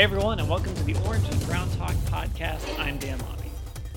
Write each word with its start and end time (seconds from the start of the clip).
Hey 0.00 0.04
everyone, 0.04 0.38
and 0.38 0.48
welcome 0.48 0.72
to 0.76 0.82
the 0.84 0.96
Orange 1.04 1.28
and 1.28 1.46
Brown 1.46 1.70
Talk 1.72 1.92
podcast. 2.06 2.78
I'm 2.78 2.96
Dan 2.96 3.18
Labbe. 3.18 3.50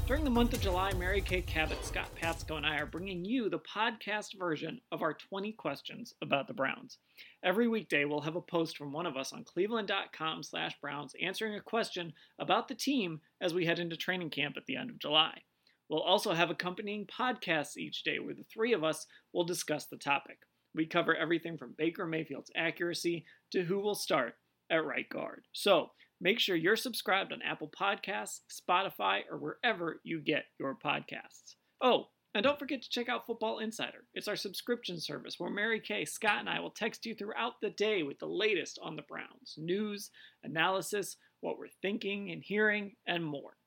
During 0.05 0.25
the 0.25 0.29
month 0.29 0.51
of 0.51 0.59
July, 0.59 0.91
Mary 0.91 1.21
Kay 1.21 1.41
Cabot, 1.41 1.77
Scott 1.85 2.09
Patsko, 2.21 2.57
and 2.57 2.65
I 2.65 2.75
are 2.75 2.85
bringing 2.85 3.23
you 3.23 3.49
the 3.49 3.59
podcast 3.59 4.37
version 4.37 4.81
of 4.91 5.01
our 5.01 5.13
20 5.13 5.53
questions 5.53 6.13
about 6.21 6.49
the 6.49 6.53
Browns. 6.53 6.97
Every 7.41 7.69
weekday, 7.69 8.03
we'll 8.03 8.19
have 8.19 8.35
a 8.35 8.41
post 8.41 8.75
from 8.75 8.91
one 8.91 9.05
of 9.05 9.15
us 9.15 9.31
on 9.31 9.45
cleveland.com/browns 9.45 11.15
answering 11.21 11.55
a 11.55 11.61
question 11.61 12.11
about 12.37 12.67
the 12.67 12.75
team 12.75 13.21
as 13.39 13.53
we 13.53 13.65
head 13.65 13.79
into 13.79 13.95
training 13.95 14.29
camp 14.29 14.57
at 14.57 14.65
the 14.65 14.75
end 14.75 14.89
of 14.89 14.99
July. 14.99 15.41
We'll 15.87 16.01
also 16.01 16.33
have 16.33 16.49
accompanying 16.49 17.07
podcasts 17.07 17.77
each 17.77 18.03
day 18.03 18.19
where 18.19 18.35
the 18.35 18.43
three 18.43 18.73
of 18.73 18.83
us 18.83 19.07
will 19.31 19.45
discuss 19.45 19.85
the 19.85 19.95
topic. 19.95 20.39
We 20.75 20.85
cover 20.85 21.15
everything 21.15 21.57
from 21.57 21.75
Baker 21.77 22.05
Mayfield's 22.05 22.51
accuracy 22.57 23.23
to 23.51 23.63
who 23.63 23.79
will 23.79 23.95
start 23.95 24.35
at 24.69 24.85
right 24.85 25.07
guard. 25.09 25.45
So 25.51 25.91
make 26.21 26.39
sure 26.39 26.55
you're 26.55 26.75
subscribed 26.75 27.33
on 27.33 27.41
Apple 27.41 27.69
Podcasts, 27.79 28.39
Spotify, 28.51 29.21
or 29.29 29.37
wherever 29.37 29.99
you 30.03 30.19
get 30.21 30.45
your 30.59 30.75
podcasts. 30.75 31.55
Oh, 31.81 32.07
and 32.35 32.43
don't 32.43 32.57
forget 32.57 32.81
to 32.81 32.89
check 32.89 33.09
out 33.09 33.27
Football 33.27 33.59
Insider. 33.59 34.05
It's 34.15 34.27
our 34.27 34.35
subscription 34.35 34.99
service 34.99 35.35
where 35.37 35.51
Mary 35.51 35.79
Kay, 35.79 36.03
Scott, 36.05 36.39
and 36.39 36.49
I 36.49 36.59
will 36.59 36.71
text 36.71 37.05
you 37.05 37.13
throughout 37.13 37.61
the 37.61 37.69
day 37.69 38.01
with 38.01 38.17
the 38.17 38.25
latest 38.25 38.79
on 38.81 38.95
the 38.95 39.03
Browns 39.03 39.55
news, 39.57 40.09
analysis, 40.43 41.17
what 41.41 41.59
we're 41.59 41.67
thinking 41.81 42.31
and 42.31 42.41
hearing, 42.43 42.95
and 43.05 43.23
more. 43.23 43.57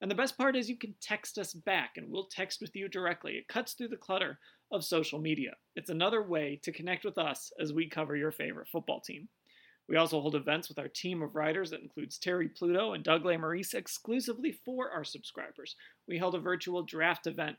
And 0.00 0.10
the 0.10 0.14
best 0.14 0.38
part 0.38 0.56
is 0.56 0.68
you 0.68 0.78
can 0.78 0.94
text 1.00 1.38
us 1.38 1.52
back 1.52 1.92
and 1.96 2.10
we'll 2.10 2.26
text 2.26 2.60
with 2.60 2.74
you 2.74 2.88
directly. 2.88 3.32
It 3.32 3.48
cuts 3.48 3.72
through 3.72 3.88
the 3.88 3.96
clutter 3.96 4.38
of 4.70 4.84
social 4.84 5.18
media. 5.18 5.52
It's 5.76 5.90
another 5.90 6.22
way 6.22 6.60
to 6.62 6.72
connect 6.72 7.04
with 7.04 7.18
us 7.18 7.52
as 7.60 7.72
we 7.72 7.88
cover 7.88 8.16
your 8.16 8.32
favorite 8.32 8.68
football 8.68 9.00
team. 9.00 9.28
We 9.88 9.96
also 9.96 10.20
hold 10.20 10.34
events 10.34 10.68
with 10.68 10.78
our 10.78 10.88
team 10.88 11.22
of 11.22 11.34
writers 11.34 11.70
that 11.70 11.82
includes 11.82 12.18
Terry 12.18 12.48
Pluto 12.48 12.94
and 12.94 13.04
Doug 13.04 13.24
Lesmerises 13.24 13.74
exclusively 13.74 14.52
for 14.64 14.90
our 14.90 15.04
subscribers. 15.04 15.76
We 16.08 16.18
held 16.18 16.34
a 16.34 16.40
virtual 16.40 16.82
draft 16.82 17.26
event 17.26 17.56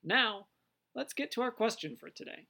Now, 0.03 0.47
let's 0.95 1.13
get 1.13 1.31
to 1.33 1.41
our 1.41 1.51
question 1.51 1.95
for 1.95 2.09
today. 2.09 2.47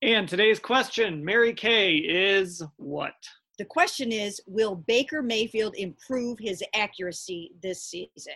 And 0.00 0.26
today's 0.26 0.58
question, 0.58 1.22
Mary 1.22 1.52
Kay, 1.52 1.96
is 1.96 2.62
what? 2.76 3.12
The 3.58 3.66
question 3.66 4.10
is 4.10 4.40
Will 4.46 4.74
Baker 4.74 5.22
Mayfield 5.22 5.74
improve 5.76 6.38
his 6.40 6.64
accuracy 6.74 7.52
this 7.62 7.84
season? 7.84 8.32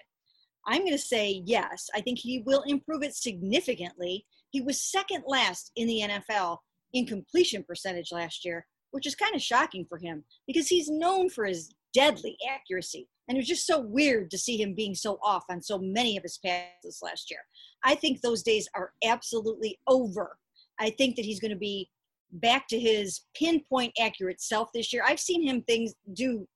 I'm 0.66 0.82
going 0.82 0.92
to 0.92 0.98
say 0.98 1.42
yes. 1.46 1.88
I 1.94 2.02
think 2.02 2.18
he 2.18 2.42
will 2.44 2.62
improve 2.66 3.02
it 3.02 3.14
significantly. 3.14 4.26
He 4.50 4.60
was 4.60 4.82
second 4.82 5.24
last 5.26 5.72
in 5.76 5.86
the 5.86 6.02
NFL 6.02 6.58
in 6.92 7.06
completion 7.06 7.64
percentage 7.64 8.12
last 8.12 8.44
year, 8.44 8.66
which 8.90 9.06
is 9.06 9.14
kind 9.14 9.34
of 9.34 9.42
shocking 9.42 9.86
for 9.88 9.96
him 9.96 10.24
because 10.46 10.68
he's 10.68 10.90
known 10.90 11.30
for 11.30 11.46
his 11.46 11.72
deadly 11.94 12.36
accuracy. 12.52 13.08
And 13.28 13.36
it 13.36 13.40
was 13.40 13.48
just 13.48 13.66
so 13.66 13.80
weird 13.80 14.30
to 14.30 14.38
see 14.38 14.60
him 14.60 14.74
being 14.74 14.94
so 14.94 15.18
off 15.22 15.44
on 15.50 15.60
so 15.60 15.78
many 15.78 16.16
of 16.16 16.22
his 16.22 16.38
passes 16.38 17.00
last 17.02 17.30
year. 17.30 17.40
I 17.84 17.94
think 17.94 18.20
those 18.20 18.42
days 18.42 18.68
are 18.74 18.92
absolutely 19.04 19.78
over. 19.88 20.38
I 20.78 20.90
think 20.90 21.16
that 21.16 21.24
he's 21.24 21.40
going 21.40 21.50
to 21.50 21.56
be 21.56 21.90
back 22.32 22.68
to 22.68 22.78
his 22.78 23.22
pinpoint 23.34 23.92
accurate 24.00 24.40
self 24.40 24.72
this 24.72 24.92
year. 24.92 25.02
I've 25.06 25.20
seen 25.20 25.42
him 25.42 25.62
things 25.62 25.94
do 26.12 26.46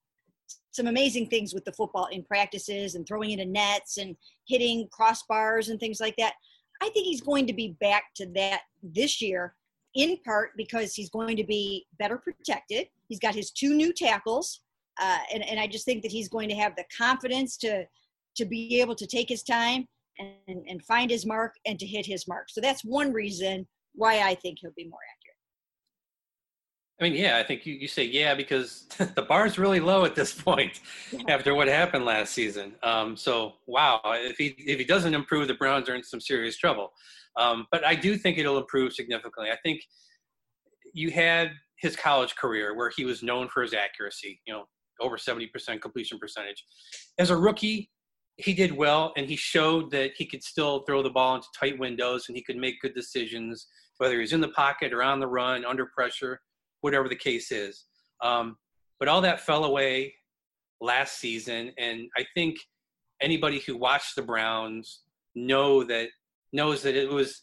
some 0.73 0.87
amazing 0.87 1.27
things 1.27 1.53
with 1.53 1.65
the 1.65 1.73
football 1.73 2.07
in 2.07 2.23
practices 2.25 2.95
and 2.95 3.07
throwing 3.07 3.31
into 3.31 3.45
nets 3.45 3.97
and 3.99 4.17
hitting 4.47 4.89
crossbars 4.89 5.69
and 5.69 5.81
things 5.81 6.01
like 6.01 6.17
that. 6.17 6.35
I 6.81 6.89
think 6.91 7.07
he's 7.07 7.21
going 7.21 7.47
to 7.47 7.53
be 7.53 7.77
back 7.81 8.05
to 8.17 8.27
that 8.35 8.63
this 8.83 9.21
year, 9.21 9.55
in 9.95 10.17
part 10.25 10.51
because 10.57 10.95
he's 10.95 11.11
going 11.11 11.37
to 11.37 11.45
be 11.45 11.87
better 11.99 12.19
protected. 12.19 12.87
He's 13.09 13.19
got 13.19 13.35
his 13.35 13.51
two 13.51 13.75
new 13.75 13.93
tackles, 13.93 14.61
uh, 15.01 15.19
and, 15.33 15.43
and 15.49 15.59
I 15.59 15.67
just 15.67 15.85
think 15.85 16.03
that 16.03 16.13
he's 16.13 16.29
going 16.29 16.49
to 16.51 16.55
have 16.55 16.77
the 16.77 16.85
confidence 16.97 17.57
to 17.59 17.85
to 18.37 18.45
be 18.45 18.81
able 18.81 18.95
to 18.95 19.07
take 19.07 19.29
his 19.29 19.43
time 19.43 19.87
and, 20.19 20.65
and 20.69 20.83
find 20.85 21.11
his 21.11 21.27
mark 21.27 21.55
and 21.67 21.79
to 21.79 21.87
hit 21.87 22.07
his 22.07 22.29
mark. 22.29 22.49
So 22.49 22.61
that's 22.61 22.85
one 22.85 23.13
reason 23.13 23.67
why 23.95 24.21
I 24.21 24.35
think 24.37 24.59
he'll 24.61 24.73
be 24.77 24.85
more 24.85 25.01
accurate. 25.13 25.37
I 27.01 27.05
mean, 27.05 27.15
yeah, 27.15 27.39
I 27.39 27.43
think 27.43 27.65
you, 27.65 27.75
you 27.75 27.89
say 27.89 28.05
yeah 28.05 28.35
because 28.35 28.87
the 29.17 29.23
bar's 29.23 29.59
really 29.59 29.81
low 29.81 30.05
at 30.05 30.15
this 30.15 30.33
point 30.33 30.81
after 31.29 31.55
what 31.55 31.67
happened 31.67 32.05
last 32.05 32.33
season. 32.33 32.75
Um, 32.83 33.17
so 33.17 33.55
wow, 33.67 34.01
if 34.05 34.37
he 34.37 34.55
if 34.59 34.79
he 34.79 34.85
doesn't 34.85 35.15
improve, 35.15 35.49
the 35.49 35.55
Browns 35.55 35.89
are 35.89 35.95
in 35.95 36.05
some 36.05 36.21
serious 36.21 36.57
trouble. 36.57 36.93
Um, 37.37 37.67
but 37.73 37.87
I 37.87 37.95
do 37.95 38.17
think 38.17 38.39
it'll 38.39 38.59
improve 38.59 38.93
significantly. 38.93 39.51
I 39.51 39.57
think 39.63 39.83
you 40.93 41.11
had 41.11 41.53
his 41.79 41.97
college 41.97 42.37
career 42.37 42.77
where 42.77 42.91
he 42.95 43.05
was 43.05 43.23
known 43.23 43.49
for 43.49 43.63
his 43.63 43.73
accuracy, 43.73 44.41
you 44.47 44.53
know, 44.53 44.65
over 45.01 45.17
70% 45.17 45.81
completion 45.81 46.19
percentage. 46.19 46.65
As 47.19 47.31
a 47.31 47.37
rookie, 47.37 47.91
he 48.37 48.55
did 48.55 48.73
well 48.73 49.13
and 49.17 49.27
he 49.27 49.37
showed 49.37 49.91
that 49.91 50.13
he 50.17 50.25
could 50.25 50.43
still 50.43 50.81
throw 50.81 51.03
the 51.03 51.11
ball 51.11 51.37
into 51.37 51.49
tight 51.59 51.79
windows 51.79 52.27
and 52.29 52.37
he 52.37 52.43
could 52.43 52.57
make 52.57 52.81
good 52.81 52.95
decisions, 52.95 53.67
whether 53.99 54.21
he's 54.21 54.33
in 54.33 54.41
the 54.41 54.49
pocket 54.49 54.93
or 54.93 55.03
on 55.03 55.21
the 55.21 55.27
run, 55.27 55.65
under 55.65 55.87
pressure, 55.87 56.41
whatever 56.81 57.09
the 57.09 57.17
case 57.17 57.53
is. 57.53 57.87
Um, 58.23 58.57
but 58.99 59.09
all 59.09 59.21
that 59.23 59.41
fell 59.41 59.65
away 59.65 60.15
last 60.81 61.19
season. 61.19 61.73
And 61.79 62.09
I 62.17 62.25
think 62.35 62.57
anybody 63.21 63.61
who 63.61 63.77
watched 63.77 64.17
the 64.17 64.23
Browns 64.23 65.01
know 65.35 65.85
that 65.85 66.09
knows 66.53 66.83
that 66.83 66.97
it 66.97 67.11
was 67.11 67.43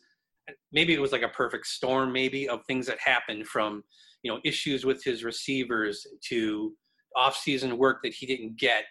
maybe 0.72 0.94
it 0.94 1.02
was 1.02 1.12
like 1.12 1.22
a 1.22 1.30
perfect 1.30 1.68
storm 1.68 2.12
maybe 2.12 2.48
of 2.48 2.66
things 2.66 2.88
that 2.88 3.00
happened 3.00 3.48
from 3.48 3.84
you 4.24 4.32
know 4.32 4.40
issues 4.44 4.86
with 4.86 5.04
his 5.04 5.24
receivers 5.24 6.06
to 6.28 6.74
off-season 7.16 7.78
work 7.78 8.00
that 8.04 8.14
he 8.14 8.26
didn't 8.26 8.58
get 8.58 8.84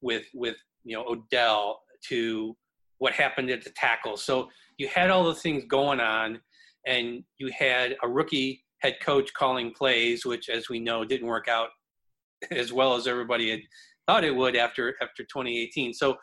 with 0.00 0.24
with 0.34 0.56
you 0.84 0.96
know 0.96 1.04
Odell 1.06 1.80
to 2.08 2.56
what 2.98 3.12
happened 3.12 3.50
at 3.50 3.64
the 3.64 3.70
tackle. 3.70 4.16
So 4.16 4.48
you 4.78 4.88
had 4.88 5.10
all 5.10 5.24
the 5.24 5.34
things 5.34 5.64
going 5.68 6.00
on, 6.00 6.40
and 6.86 7.24
you 7.38 7.50
had 7.56 7.96
a 8.02 8.08
rookie 8.08 8.64
head 8.78 8.96
coach 9.00 9.32
calling 9.34 9.72
plays, 9.72 10.24
which, 10.24 10.48
as 10.48 10.68
we 10.68 10.80
know, 10.80 11.04
didn't 11.04 11.26
work 11.26 11.48
out 11.48 11.70
as 12.50 12.72
well 12.72 12.94
as 12.94 13.06
everybody 13.06 13.50
had 13.50 13.60
thought 14.06 14.24
it 14.24 14.34
would 14.34 14.56
after 14.56 14.94
after 15.02 15.22
2018. 15.24 15.94
So 15.94 16.16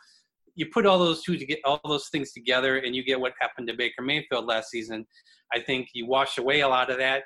you 0.54 0.66
put 0.72 0.86
all 0.86 0.98
those 0.98 1.22
two 1.22 1.36
to 1.36 1.44
get 1.44 1.60
all 1.64 1.80
those 1.86 2.08
things 2.08 2.32
together, 2.32 2.78
and 2.78 2.94
you 2.94 3.04
get 3.04 3.20
what 3.20 3.32
happened 3.40 3.68
to 3.68 3.74
Baker 3.74 4.02
Mayfield 4.02 4.46
last 4.46 4.70
season. 4.70 5.06
I 5.52 5.60
think 5.60 5.88
you 5.92 6.06
wash 6.06 6.38
away 6.38 6.60
a 6.60 6.68
lot 6.68 6.90
of 6.90 6.98
that. 6.98 7.24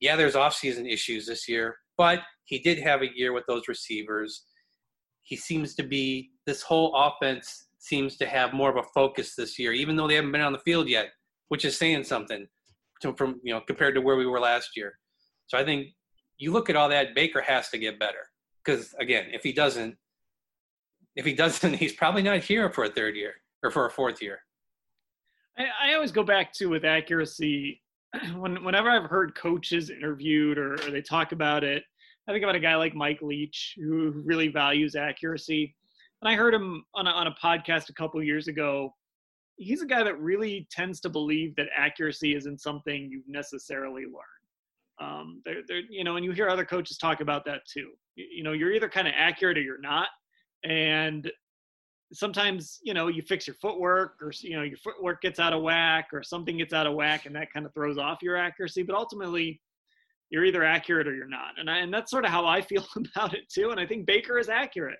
Yeah, 0.00 0.16
there's 0.16 0.34
offseason 0.34 0.90
issues 0.90 1.26
this 1.26 1.48
year, 1.48 1.76
but 1.96 2.20
he 2.44 2.58
did 2.58 2.78
have 2.78 3.02
a 3.02 3.16
year 3.16 3.32
with 3.32 3.44
those 3.46 3.68
receivers. 3.68 4.44
He 5.22 5.36
seems 5.36 5.74
to 5.76 5.82
be 5.82 6.30
this 6.46 6.62
whole 6.62 6.94
offense 6.94 7.68
seems 7.78 8.16
to 8.16 8.26
have 8.26 8.52
more 8.52 8.70
of 8.70 8.76
a 8.76 8.88
focus 8.94 9.34
this 9.34 9.58
year, 9.58 9.72
even 9.72 9.96
though 9.96 10.06
they 10.06 10.14
haven't 10.14 10.32
been 10.32 10.40
on 10.40 10.52
the 10.52 10.58
field 10.60 10.88
yet, 10.88 11.10
which 11.48 11.64
is 11.64 11.76
saying 11.76 12.04
something 12.04 12.46
to, 13.00 13.12
from 13.14 13.40
you 13.42 13.52
know 13.52 13.60
compared 13.60 13.94
to 13.94 14.00
where 14.00 14.16
we 14.16 14.26
were 14.26 14.40
last 14.40 14.70
year. 14.76 14.98
So 15.48 15.58
I 15.58 15.64
think 15.64 15.88
you 16.38 16.52
look 16.52 16.70
at 16.70 16.76
all 16.76 16.88
that, 16.88 17.14
Baker 17.14 17.40
has 17.40 17.68
to 17.70 17.78
get 17.78 17.98
better 17.98 18.28
because 18.64 18.94
again, 18.98 19.26
if 19.32 19.42
he 19.42 19.52
doesn't, 19.52 19.96
if 21.16 21.24
he 21.24 21.34
doesn't, 21.44 21.74
he's 21.74 21.92
probably 21.92 22.22
not 22.22 22.40
here 22.40 22.70
for 22.70 22.84
a 22.84 22.90
third 22.90 23.16
year 23.16 23.34
or 23.62 23.70
for 23.70 23.86
a 23.86 23.90
fourth 23.90 24.22
year. 24.22 24.40
I, 25.58 25.90
I 25.90 25.94
always 25.94 26.12
go 26.12 26.22
back 26.22 26.52
to 26.54 26.66
with 26.66 26.84
accuracy. 26.84 27.80
When, 28.36 28.62
whenever 28.62 28.90
I've 28.90 29.08
heard 29.08 29.34
coaches 29.34 29.88
interviewed 29.88 30.58
or, 30.58 30.74
or 30.74 30.90
they 30.90 31.00
talk 31.00 31.32
about 31.32 31.64
it, 31.64 31.82
I 32.28 32.32
think 32.32 32.44
about 32.44 32.54
a 32.54 32.60
guy 32.60 32.76
like 32.76 32.94
Mike 32.94 33.20
Leach 33.20 33.74
who 33.76 34.22
really 34.24 34.48
values 34.48 34.94
accuracy. 34.94 35.74
And 36.20 36.30
I 36.30 36.36
heard 36.36 36.54
him 36.54 36.84
on 36.94 37.06
a, 37.06 37.10
on 37.10 37.26
a 37.26 37.34
podcast 37.42 37.88
a 37.88 37.94
couple 37.94 38.22
years 38.22 38.48
ago. 38.48 38.94
He's 39.56 39.82
a 39.82 39.86
guy 39.86 40.02
that 40.04 40.20
really 40.20 40.68
tends 40.70 41.00
to 41.00 41.08
believe 41.08 41.56
that 41.56 41.66
accuracy 41.76 42.34
isn't 42.34 42.60
something 42.60 43.08
you 43.10 43.22
necessarily 43.26 44.04
learn. 44.04 45.00
Um, 45.00 45.42
they're, 45.44 45.62
they're, 45.66 45.82
you 45.90 46.04
know, 46.04 46.16
and 46.16 46.24
you 46.24 46.30
hear 46.30 46.48
other 46.48 46.64
coaches 46.64 46.96
talk 46.96 47.20
about 47.20 47.44
that 47.46 47.62
too. 47.66 47.90
You, 48.14 48.26
you 48.36 48.44
know, 48.44 48.52
you're 48.52 48.72
either 48.72 48.88
kind 48.88 49.08
of 49.08 49.14
accurate 49.16 49.58
or 49.58 49.62
you're 49.62 49.80
not. 49.80 50.08
And 50.64 51.30
sometimes 52.12 52.78
you 52.82 52.94
know 52.94 53.08
you 53.08 53.22
fix 53.22 53.46
your 53.46 53.56
footwork 53.56 54.16
or 54.20 54.32
you 54.40 54.56
know 54.56 54.62
your 54.62 54.76
footwork 54.78 55.22
gets 55.22 55.40
out 55.40 55.52
of 55.52 55.62
whack 55.62 56.08
or 56.12 56.22
something 56.22 56.58
gets 56.58 56.74
out 56.74 56.86
of 56.86 56.94
whack 56.94 57.26
and 57.26 57.34
that 57.34 57.52
kind 57.52 57.64
of 57.64 57.72
throws 57.72 57.98
off 57.98 58.18
your 58.22 58.36
accuracy 58.36 58.82
but 58.82 58.94
ultimately 58.94 59.60
you're 60.32 60.44
either 60.44 60.64
accurate 60.64 61.06
or 61.06 61.14
you're 61.14 61.28
not 61.28 61.52
and, 61.58 61.70
I, 61.70 61.78
and 61.78 61.94
that's 61.94 62.10
sort 62.10 62.24
of 62.24 62.30
how 62.30 62.46
i 62.46 62.60
feel 62.60 62.84
about 62.96 63.34
it 63.34 63.48
too 63.52 63.70
and 63.70 63.78
i 63.78 63.86
think 63.86 64.06
baker 64.06 64.38
is 64.38 64.48
accurate 64.48 64.98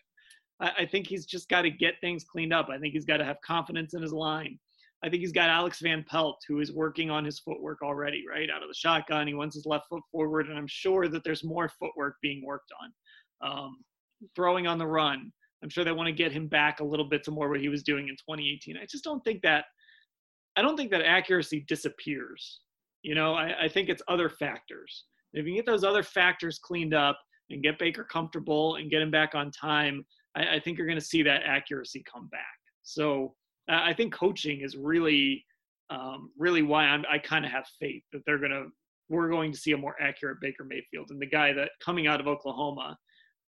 I, 0.60 0.70
I 0.80 0.86
think 0.86 1.08
he's 1.08 1.26
just 1.26 1.48
got 1.48 1.62
to 1.62 1.70
get 1.70 1.94
things 2.00 2.24
cleaned 2.24 2.52
up 2.52 2.68
i 2.70 2.78
think 2.78 2.92
he's 2.92 3.04
got 3.04 3.16
to 3.16 3.24
have 3.24 3.40
confidence 3.44 3.94
in 3.94 4.02
his 4.02 4.12
line 4.12 4.58
i 5.04 5.08
think 5.08 5.20
he's 5.20 5.32
got 5.32 5.50
alex 5.50 5.80
van 5.80 6.04
pelt 6.08 6.38
who 6.46 6.60
is 6.60 6.72
working 6.72 7.10
on 7.10 7.24
his 7.24 7.40
footwork 7.40 7.82
already 7.82 8.24
right 8.28 8.50
out 8.50 8.62
of 8.62 8.68
the 8.68 8.74
shotgun 8.74 9.26
he 9.26 9.34
wants 9.34 9.56
his 9.56 9.66
left 9.66 9.86
foot 9.88 10.02
forward 10.12 10.48
and 10.48 10.58
i'm 10.58 10.68
sure 10.68 11.08
that 11.08 11.24
there's 11.24 11.42
more 11.42 11.68
footwork 11.80 12.16
being 12.22 12.44
worked 12.44 12.70
on 12.80 12.92
um, 13.50 13.76
throwing 14.36 14.68
on 14.68 14.78
the 14.78 14.86
run 14.86 15.32
I'm 15.62 15.68
sure 15.68 15.84
they 15.84 15.92
want 15.92 16.08
to 16.08 16.12
get 16.12 16.32
him 16.32 16.48
back 16.48 16.80
a 16.80 16.84
little 16.84 17.08
bit 17.08 17.22
to 17.24 17.30
more 17.30 17.48
what 17.48 17.60
he 17.60 17.68
was 17.68 17.82
doing 17.82 18.08
in 18.08 18.16
2018. 18.16 18.76
I 18.76 18.86
just 18.86 19.04
don't 19.04 19.22
think 19.22 19.42
that 19.42 19.66
I 20.56 20.62
don't 20.62 20.76
think 20.76 20.90
that 20.90 21.02
accuracy 21.02 21.64
disappears. 21.66 22.60
You 23.02 23.14
know, 23.14 23.34
I, 23.34 23.64
I 23.64 23.68
think 23.68 23.88
it's 23.88 24.02
other 24.08 24.28
factors. 24.28 25.04
If 25.32 25.46
you 25.46 25.54
get 25.54 25.66
those 25.66 25.84
other 25.84 26.02
factors 26.02 26.58
cleaned 26.58 26.94
up 26.94 27.18
and 27.50 27.62
get 27.62 27.78
Baker 27.78 28.04
comfortable 28.04 28.76
and 28.76 28.90
get 28.90 29.02
him 29.02 29.10
back 29.10 29.34
on 29.34 29.50
time, 29.50 30.04
I, 30.36 30.56
I 30.56 30.60
think 30.60 30.78
you're 30.78 30.86
going 30.86 30.98
to 30.98 31.04
see 31.04 31.22
that 31.22 31.42
accuracy 31.44 32.04
come 32.10 32.28
back. 32.28 32.40
So 32.82 33.34
I 33.68 33.92
think 33.92 34.12
coaching 34.12 34.60
is 34.60 34.76
really, 34.76 35.44
um, 35.90 36.30
really 36.36 36.62
why 36.62 36.84
I'm, 36.84 37.04
I 37.10 37.18
kind 37.18 37.44
of 37.44 37.50
have 37.52 37.66
faith 37.80 38.02
that 38.12 38.22
they're 38.26 38.38
going 38.38 38.50
to, 38.50 38.66
we're 39.08 39.28
going 39.28 39.52
to 39.52 39.58
see 39.58 39.72
a 39.72 39.76
more 39.76 39.94
accurate 40.00 40.38
Baker 40.40 40.64
Mayfield 40.64 41.10
and 41.10 41.20
the 41.20 41.26
guy 41.26 41.52
that 41.52 41.70
coming 41.84 42.06
out 42.06 42.20
of 42.20 42.26
Oklahoma 42.26 42.96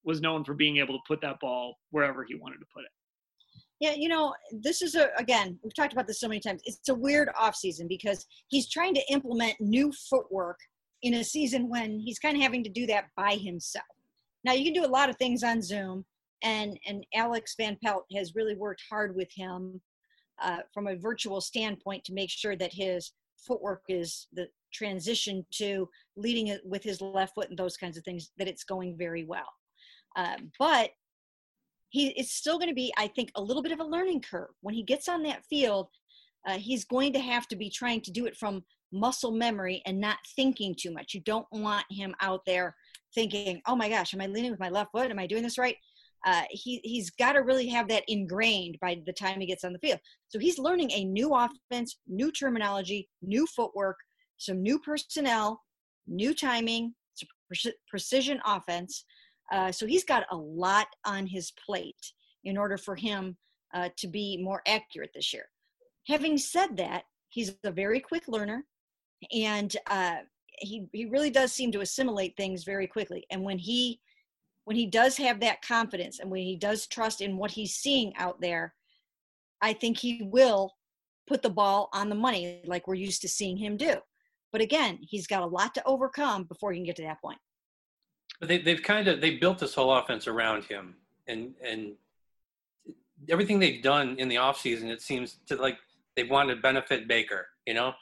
was 0.04 0.20
known 0.20 0.44
for 0.44 0.54
being 0.54 0.76
able 0.76 0.94
to 0.94 1.00
put 1.08 1.20
that 1.22 1.40
ball 1.40 1.76
wherever 1.90 2.24
he 2.24 2.36
wanted 2.36 2.58
to 2.58 2.66
put 2.72 2.84
it. 2.84 2.90
Yeah, 3.80 3.94
you 3.94 4.08
know, 4.08 4.32
this 4.52 4.80
is 4.80 4.94
a 4.94 5.08
again, 5.18 5.58
we've 5.62 5.74
talked 5.74 5.92
about 5.92 6.06
this 6.06 6.20
so 6.20 6.28
many 6.28 6.40
times. 6.40 6.62
It's 6.64 6.88
a 6.88 6.94
weird 6.94 7.28
offseason 7.38 7.88
because 7.88 8.24
he's 8.48 8.70
trying 8.70 8.94
to 8.94 9.02
implement 9.10 9.60
new 9.60 9.92
footwork 10.08 10.58
in 11.02 11.14
a 11.14 11.24
season 11.24 11.68
when 11.68 11.98
he's 11.98 12.18
kind 12.18 12.36
of 12.36 12.42
having 12.42 12.64
to 12.64 12.70
do 12.70 12.86
that 12.86 13.06
by 13.16 13.34
himself. 13.34 13.84
Now 14.44 14.52
you 14.52 14.64
can 14.64 14.72
do 14.72 14.84
a 14.84 14.90
lot 14.90 15.10
of 15.10 15.16
things 15.16 15.42
on 15.42 15.62
Zoom, 15.62 16.04
and 16.42 16.78
and 16.86 17.04
Alex 17.14 17.54
Van 17.58 17.76
Pelt 17.82 18.04
has 18.14 18.34
really 18.34 18.54
worked 18.54 18.82
hard 18.88 19.14
with 19.14 19.28
him 19.34 19.80
uh, 20.40 20.58
from 20.72 20.86
a 20.86 20.96
virtual 20.96 21.40
standpoint 21.40 22.04
to 22.04 22.14
make 22.14 22.30
sure 22.30 22.56
that 22.56 22.72
his 22.72 23.12
footwork 23.38 23.82
is 23.88 24.28
the 24.32 24.48
transition 24.72 25.44
to 25.52 25.88
leading 26.16 26.48
it 26.48 26.60
with 26.64 26.82
his 26.82 27.00
left 27.00 27.34
foot 27.34 27.48
and 27.48 27.58
those 27.58 27.76
kinds 27.76 27.96
of 27.96 28.04
things 28.04 28.30
that 28.36 28.48
it's 28.48 28.64
going 28.64 28.96
very 28.96 29.24
well. 29.24 29.48
Uh, 30.16 30.36
but 30.58 30.90
he 31.90 32.08
it's 32.08 32.32
still 32.32 32.58
going 32.58 32.68
to 32.68 32.74
be, 32.74 32.92
I 32.96 33.08
think, 33.08 33.30
a 33.34 33.42
little 33.42 33.62
bit 33.62 33.72
of 33.72 33.80
a 33.80 33.84
learning 33.84 34.22
curve. 34.22 34.50
When 34.60 34.74
he 34.74 34.82
gets 34.82 35.08
on 35.08 35.22
that 35.24 35.44
field, 35.44 35.88
uh, 36.46 36.58
he's 36.58 36.84
going 36.84 37.12
to 37.12 37.20
have 37.20 37.48
to 37.48 37.56
be 37.56 37.70
trying 37.70 38.00
to 38.02 38.10
do 38.10 38.26
it 38.26 38.36
from 38.36 38.64
muscle 38.92 39.32
memory 39.32 39.82
and 39.86 40.00
not 40.00 40.18
thinking 40.34 40.74
too 40.78 40.92
much. 40.92 41.14
You 41.14 41.20
don't 41.20 41.46
want 41.52 41.84
him 41.90 42.14
out 42.20 42.40
there 42.46 42.74
thinking, 43.14 43.60
"Oh 43.66 43.76
my 43.76 43.88
gosh, 43.88 44.14
am 44.14 44.20
I 44.20 44.26
leaning 44.26 44.50
with 44.50 44.60
my 44.60 44.68
left 44.68 44.92
foot? 44.92 45.10
Am 45.10 45.18
I 45.18 45.26
doing 45.26 45.42
this 45.42 45.58
right?" 45.58 45.76
Uh, 46.26 46.42
he 46.50 46.80
he's 46.82 47.10
got 47.10 47.32
to 47.32 47.40
really 47.40 47.68
have 47.68 47.88
that 47.88 48.04
ingrained 48.08 48.78
by 48.80 49.00
the 49.06 49.12
time 49.12 49.40
he 49.40 49.46
gets 49.46 49.64
on 49.64 49.72
the 49.72 49.78
field. 49.78 50.00
So 50.28 50.38
he's 50.38 50.58
learning 50.58 50.90
a 50.90 51.04
new 51.04 51.34
offense, 51.34 51.98
new 52.08 52.32
terminology, 52.32 53.08
new 53.22 53.46
footwork, 53.46 53.96
some 54.38 54.62
new 54.62 54.78
personnel, 54.78 55.62
new 56.06 56.34
timing, 56.34 56.94
precision 57.88 58.40
offense. 58.44 59.04
Uh, 59.52 59.70
so 59.70 59.86
he's 59.86 60.04
got 60.04 60.24
a 60.30 60.36
lot 60.36 60.88
on 61.04 61.26
his 61.26 61.52
plate 61.64 62.12
in 62.44 62.56
order 62.56 62.76
for 62.76 62.96
him 62.96 63.36
uh, 63.74 63.88
to 63.96 64.08
be 64.08 64.40
more 64.42 64.62
accurate 64.66 65.10
this 65.14 65.32
year. 65.32 65.44
Having 66.08 66.38
said 66.38 66.76
that, 66.76 67.04
he's 67.28 67.54
a 67.64 67.70
very 67.70 68.00
quick 68.00 68.26
learner, 68.28 68.64
and 69.32 69.76
uh, 69.88 70.16
he 70.58 70.88
he 70.92 71.06
really 71.06 71.30
does 71.30 71.52
seem 71.52 71.72
to 71.72 71.80
assimilate 71.80 72.36
things 72.36 72.64
very 72.64 72.86
quickly. 72.86 73.26
And 73.30 73.42
when 73.42 73.58
he 73.58 74.00
when 74.64 74.76
he 74.76 74.86
does 74.86 75.16
have 75.16 75.40
that 75.40 75.62
confidence 75.62 76.18
and 76.18 76.30
when 76.30 76.42
he 76.42 76.56
does 76.56 76.86
trust 76.86 77.20
in 77.20 77.36
what 77.36 77.52
he's 77.52 77.74
seeing 77.74 78.14
out 78.16 78.40
there, 78.40 78.74
I 79.62 79.72
think 79.72 79.98
he 79.98 80.22
will 80.24 80.74
put 81.26 81.42
the 81.42 81.50
ball 81.50 81.88
on 81.92 82.08
the 82.08 82.14
money 82.14 82.62
like 82.64 82.86
we're 82.86 82.94
used 82.94 83.22
to 83.22 83.28
seeing 83.28 83.56
him 83.56 83.76
do. 83.76 83.96
But 84.52 84.60
again, 84.60 84.98
he's 85.02 85.26
got 85.26 85.42
a 85.42 85.46
lot 85.46 85.74
to 85.74 85.84
overcome 85.84 86.44
before 86.44 86.72
he 86.72 86.78
can 86.78 86.86
get 86.86 86.96
to 86.96 87.02
that 87.02 87.20
point. 87.20 87.38
But 88.40 88.48
they, 88.48 88.58
they've 88.58 88.82
kind 88.82 89.08
of 89.08 89.20
they 89.20 89.36
built 89.36 89.58
this 89.58 89.74
whole 89.74 89.94
offense 89.94 90.26
around 90.26 90.64
him, 90.64 90.96
and 91.26 91.54
and 91.64 91.92
everything 93.28 93.58
they've 93.58 93.82
done 93.82 94.16
in 94.18 94.28
the 94.28 94.36
offseason, 94.36 94.90
it 94.90 95.00
seems 95.00 95.38
to 95.46 95.56
like 95.56 95.78
they 96.16 96.24
want 96.24 96.50
to 96.50 96.56
benefit 96.56 97.08
Baker. 97.08 97.46
You 97.66 97.74
know, 97.74 97.94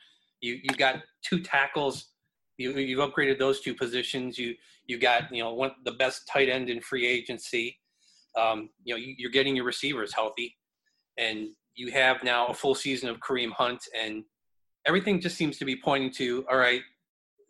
you 0.45 0.61
you 0.63 0.77
got 0.77 0.97
two 1.23 1.41
tackles, 1.41 2.11
you 2.59 2.73
you've 2.73 3.01
upgraded 3.01 3.39
those 3.39 3.61
two 3.61 3.75
positions. 3.75 4.39
You 4.39 4.55
you 4.87 4.99
got 4.99 5.35
you 5.35 5.43
know 5.43 5.55
one 5.55 5.73
the 5.85 5.93
best 5.93 6.29
tight 6.33 6.49
end 6.49 6.71
in 6.71 6.81
free 6.81 7.07
agency. 7.07 7.79
Um, 8.39 8.71
you 8.85 8.95
know 8.95 8.99
you, 8.99 9.15
you're 9.19 9.31
getting 9.31 9.57
your 9.57 9.65
receivers 9.65 10.13
healthy, 10.13 10.57
and 11.19 11.49
you 11.75 11.91
have 11.93 12.23
now 12.23 12.49
a 12.49 12.55
full 12.55 12.75
season 12.75 13.09
of 13.09 13.21
Kareem 13.21 13.53
Hunt, 13.53 13.83
and 13.99 14.25
everything 14.87 15.21
just 15.21 15.37
seems 15.37 15.59
to 15.59 15.65
be 15.65 15.77
pointing 15.77 16.13
to 16.13 16.45
all 16.51 16.59
right 16.59 16.83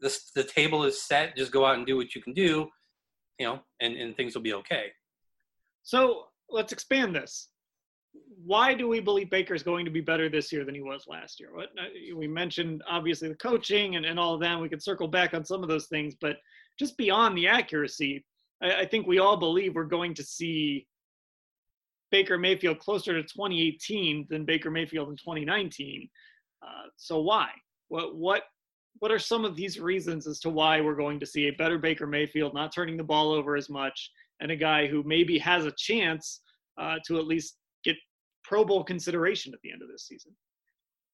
this 0.01 0.31
the 0.35 0.45
table 0.45 0.85
is 0.85 1.03
set. 1.03 1.37
Just 1.37 1.51
go 1.51 1.65
out 1.65 1.77
and 1.77 1.87
do 1.87 1.97
what 1.97 2.15
you 2.15 2.23
can 2.23 2.35
do, 2.35 2.69
you 3.39 3.47
know, 3.47 3.61
and, 3.81 3.97
and 3.97 4.17
things 4.17 4.35
will 4.35 4.43
be 4.43 4.55
okay. 4.55 4.93
So 5.83 6.27
let's 6.49 6.73
expand 6.73 7.17
this. 7.17 7.49
Why 8.45 8.75
do 8.75 8.89
we 8.89 9.01
believe 9.01 9.31
Baker 9.31 9.55
is 9.55 9.63
going 9.63 9.85
to 9.85 9.91
be 9.91 10.01
better 10.03 10.29
this 10.29 10.53
year 10.53 10.65
than 10.65 10.75
he 10.75 10.83
was 10.83 11.07
last 11.09 11.41
year? 11.41 11.51
What 11.55 11.71
uh, 11.79 12.17
we 12.17 12.29
mentioned, 12.29 12.83
obviously, 12.89 13.29
the 13.29 13.37
coaching 13.37 13.97
and, 13.97 14.05
and 14.05 14.19
all 14.19 14.35
of 14.35 14.41
that. 14.41 14.61
We 14.61 14.69
could 14.69 14.83
circle 14.83 15.09
back 15.09 15.33
on 15.33 15.45
some 15.45 15.63
of 15.63 15.69
those 15.69 15.87
things, 15.87 16.15
but 16.21 16.37
just 16.79 16.97
beyond 16.99 17.37
the 17.37 17.49
accuracy, 17.49 18.25
I, 18.63 18.81
I 18.81 18.87
think 18.87 19.07
we 19.07 19.19
all 19.19 19.37
believe 19.37 19.75
we're 19.75 19.85
going 19.85 20.15
to 20.15 20.23
see 20.23 20.87
Baker 22.11 22.39
Mayfield 22.39 22.79
closer 22.79 23.13
to 23.15 23.23
2018 23.23 24.27
than 24.29 24.45
Baker 24.45 24.71
Mayfield 24.71 25.09
in 25.09 25.17
2019. 25.17 26.09
Uh, 26.63 26.67
so 26.97 27.21
why? 27.21 27.49
What 27.89 28.17
what 28.17 28.43
what 29.01 29.11
are 29.11 29.19
some 29.19 29.45
of 29.45 29.57
these 29.57 29.81
reasons 29.81 30.27
as 30.27 30.39
to 30.41 30.51
why 30.51 30.81
we're 30.81 30.95
going 30.95 31.19
to 31.21 31.27
see 31.27 31.49
a 31.49 31.53
better 31.53 31.79
Baker 31.79 32.07
Mayfield, 32.07 32.55
not 32.55 32.73
turning 32.73 32.97
the 32.97 33.03
ball 33.03 33.33
over 33.33 33.57
as 33.57 33.69
much, 33.69 34.11
and 34.41 34.51
a 34.51 34.57
guy 34.57 34.87
who 34.87 35.03
maybe 35.05 35.39
has 35.39 35.67
a 35.67 35.73
chance 35.77 36.41
uh, 36.79 36.97
to 37.07 37.19
at 37.19 37.27
least 37.27 37.57
Pro 38.45 38.65
Bowl 38.65 38.85
consideration 38.85 39.53
at 39.55 39.61
the 39.63 39.73
end 39.73 39.83
of 39.83 39.89
this 39.89 40.07
season? 40.07 40.33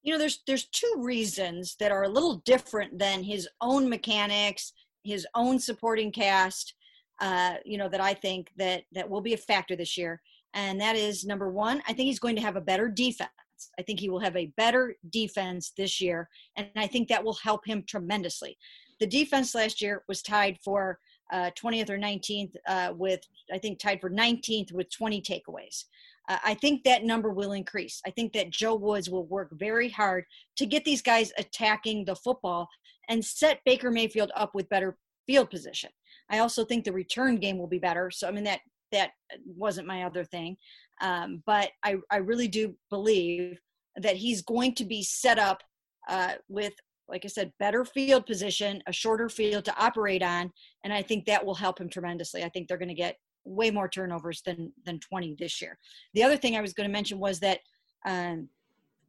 You 0.02 0.12
know, 0.12 0.18
there's 0.18 0.42
there's 0.46 0.66
two 0.66 0.94
reasons 0.98 1.76
that 1.78 1.92
are 1.92 2.04
a 2.04 2.08
little 2.08 2.36
different 2.44 2.98
than 2.98 3.22
his 3.22 3.48
own 3.60 3.88
mechanics, 3.88 4.72
his 5.04 5.26
own 5.34 5.58
supporting 5.58 6.12
cast. 6.12 6.74
Uh, 7.20 7.56
you 7.66 7.76
know, 7.76 7.88
that 7.88 8.00
I 8.00 8.14
think 8.14 8.50
that 8.56 8.84
that 8.92 9.08
will 9.08 9.20
be 9.20 9.34
a 9.34 9.38
factor 9.38 9.76
this 9.76 9.98
year, 9.98 10.22
and 10.54 10.80
that 10.80 10.96
is 10.96 11.24
number 11.24 11.50
one. 11.50 11.82
I 11.86 11.92
think 11.92 12.06
he's 12.06 12.18
going 12.18 12.36
to 12.36 12.42
have 12.42 12.56
a 12.56 12.62
better 12.62 12.88
defense. 12.88 13.30
I 13.78 13.82
think 13.82 14.00
he 14.00 14.08
will 14.08 14.20
have 14.20 14.36
a 14.36 14.52
better 14.56 14.96
defense 15.10 15.72
this 15.76 16.00
year, 16.00 16.30
and 16.56 16.68
I 16.76 16.86
think 16.86 17.08
that 17.08 17.22
will 17.22 17.34
help 17.34 17.66
him 17.66 17.84
tremendously. 17.86 18.56
The 19.00 19.06
defense 19.06 19.54
last 19.54 19.82
year 19.82 20.02
was 20.08 20.22
tied 20.22 20.58
for 20.64 20.98
uh, 21.32 21.50
20th 21.58 21.90
or 21.90 21.98
19th 21.98 22.54
uh, 22.66 22.92
with, 22.96 23.20
I 23.52 23.58
think, 23.58 23.78
tied 23.78 24.00
for 24.00 24.10
19th 24.10 24.72
with 24.72 24.90
20 24.90 25.22
takeaways. 25.22 25.84
Uh, 26.30 26.38
I 26.44 26.54
think 26.54 26.84
that 26.84 27.02
number 27.02 27.30
will 27.30 27.52
increase. 27.52 28.00
I 28.06 28.10
think 28.10 28.32
that 28.34 28.50
Joe 28.50 28.76
Woods 28.76 29.10
will 29.10 29.26
work 29.26 29.48
very 29.52 29.88
hard 29.88 30.24
to 30.58 30.64
get 30.64 30.84
these 30.84 31.02
guys 31.02 31.32
attacking 31.36 32.04
the 32.04 32.14
football 32.14 32.68
and 33.08 33.24
set 33.24 33.58
Baker 33.66 33.90
Mayfield 33.90 34.30
up 34.36 34.54
with 34.54 34.68
better 34.68 34.96
field 35.26 35.50
position. 35.50 35.90
I 36.30 36.38
also 36.38 36.64
think 36.64 36.84
the 36.84 36.92
return 36.92 37.36
game 37.36 37.58
will 37.58 37.66
be 37.66 37.80
better. 37.80 38.12
So 38.12 38.28
I 38.28 38.30
mean 38.30 38.44
that 38.44 38.60
that 38.92 39.10
wasn't 39.44 39.88
my 39.88 40.04
other 40.04 40.24
thing, 40.24 40.56
um, 41.02 41.42
but 41.46 41.70
I 41.84 41.96
I 42.12 42.18
really 42.18 42.48
do 42.48 42.76
believe 42.90 43.58
that 43.96 44.16
he's 44.16 44.40
going 44.42 44.76
to 44.76 44.84
be 44.84 45.02
set 45.02 45.38
up 45.38 45.62
uh, 46.08 46.34
with 46.48 46.74
like 47.08 47.24
I 47.24 47.28
said, 47.28 47.52
better 47.58 47.84
field 47.84 48.24
position, 48.24 48.80
a 48.86 48.92
shorter 48.92 49.28
field 49.28 49.64
to 49.64 49.76
operate 49.76 50.22
on, 50.22 50.52
and 50.84 50.92
I 50.92 51.02
think 51.02 51.24
that 51.24 51.44
will 51.44 51.56
help 51.56 51.80
him 51.80 51.88
tremendously. 51.88 52.44
I 52.44 52.48
think 52.48 52.68
they're 52.68 52.78
going 52.78 52.88
to 52.88 52.94
get 52.94 53.16
way 53.44 53.70
more 53.70 53.88
turnovers 53.88 54.42
than 54.42 54.72
than 54.84 55.00
20 55.00 55.36
this 55.38 55.60
year. 55.60 55.78
The 56.14 56.22
other 56.22 56.36
thing 56.36 56.56
I 56.56 56.60
was 56.60 56.72
going 56.72 56.88
to 56.88 56.92
mention 56.92 57.18
was 57.18 57.40
that 57.40 57.60
um, 58.06 58.48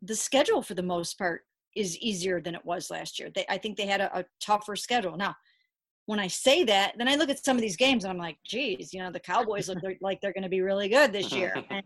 the 0.01 0.15
schedule 0.15 0.61
for 0.61 0.73
the 0.73 0.83
most 0.83 1.17
part 1.17 1.43
is 1.75 1.97
easier 1.99 2.41
than 2.41 2.55
it 2.55 2.65
was 2.65 2.89
last 2.89 3.19
year. 3.19 3.29
They, 3.33 3.45
I 3.49 3.57
think 3.57 3.77
they 3.77 3.85
had 3.85 4.01
a, 4.01 4.19
a 4.19 4.25
tougher 4.41 4.75
schedule. 4.75 5.15
Now, 5.15 5.35
when 6.05 6.19
I 6.19 6.27
say 6.27 6.63
that, 6.65 6.95
then 6.97 7.07
I 7.07 7.15
look 7.15 7.29
at 7.29 7.43
some 7.43 7.55
of 7.55 7.61
these 7.61 7.77
games 7.77 8.03
and 8.03 8.11
I'm 8.11 8.17
like, 8.17 8.37
geez, 8.45 8.93
you 8.93 9.01
know, 9.01 9.11
the 9.11 9.19
Cowboys 9.19 9.69
look 9.69 9.79
like 10.01 10.19
they're 10.19 10.33
going 10.33 10.43
to 10.43 10.49
be 10.49 10.61
really 10.61 10.89
good 10.89 11.13
this 11.13 11.31
year. 11.31 11.55
And, 11.69 11.83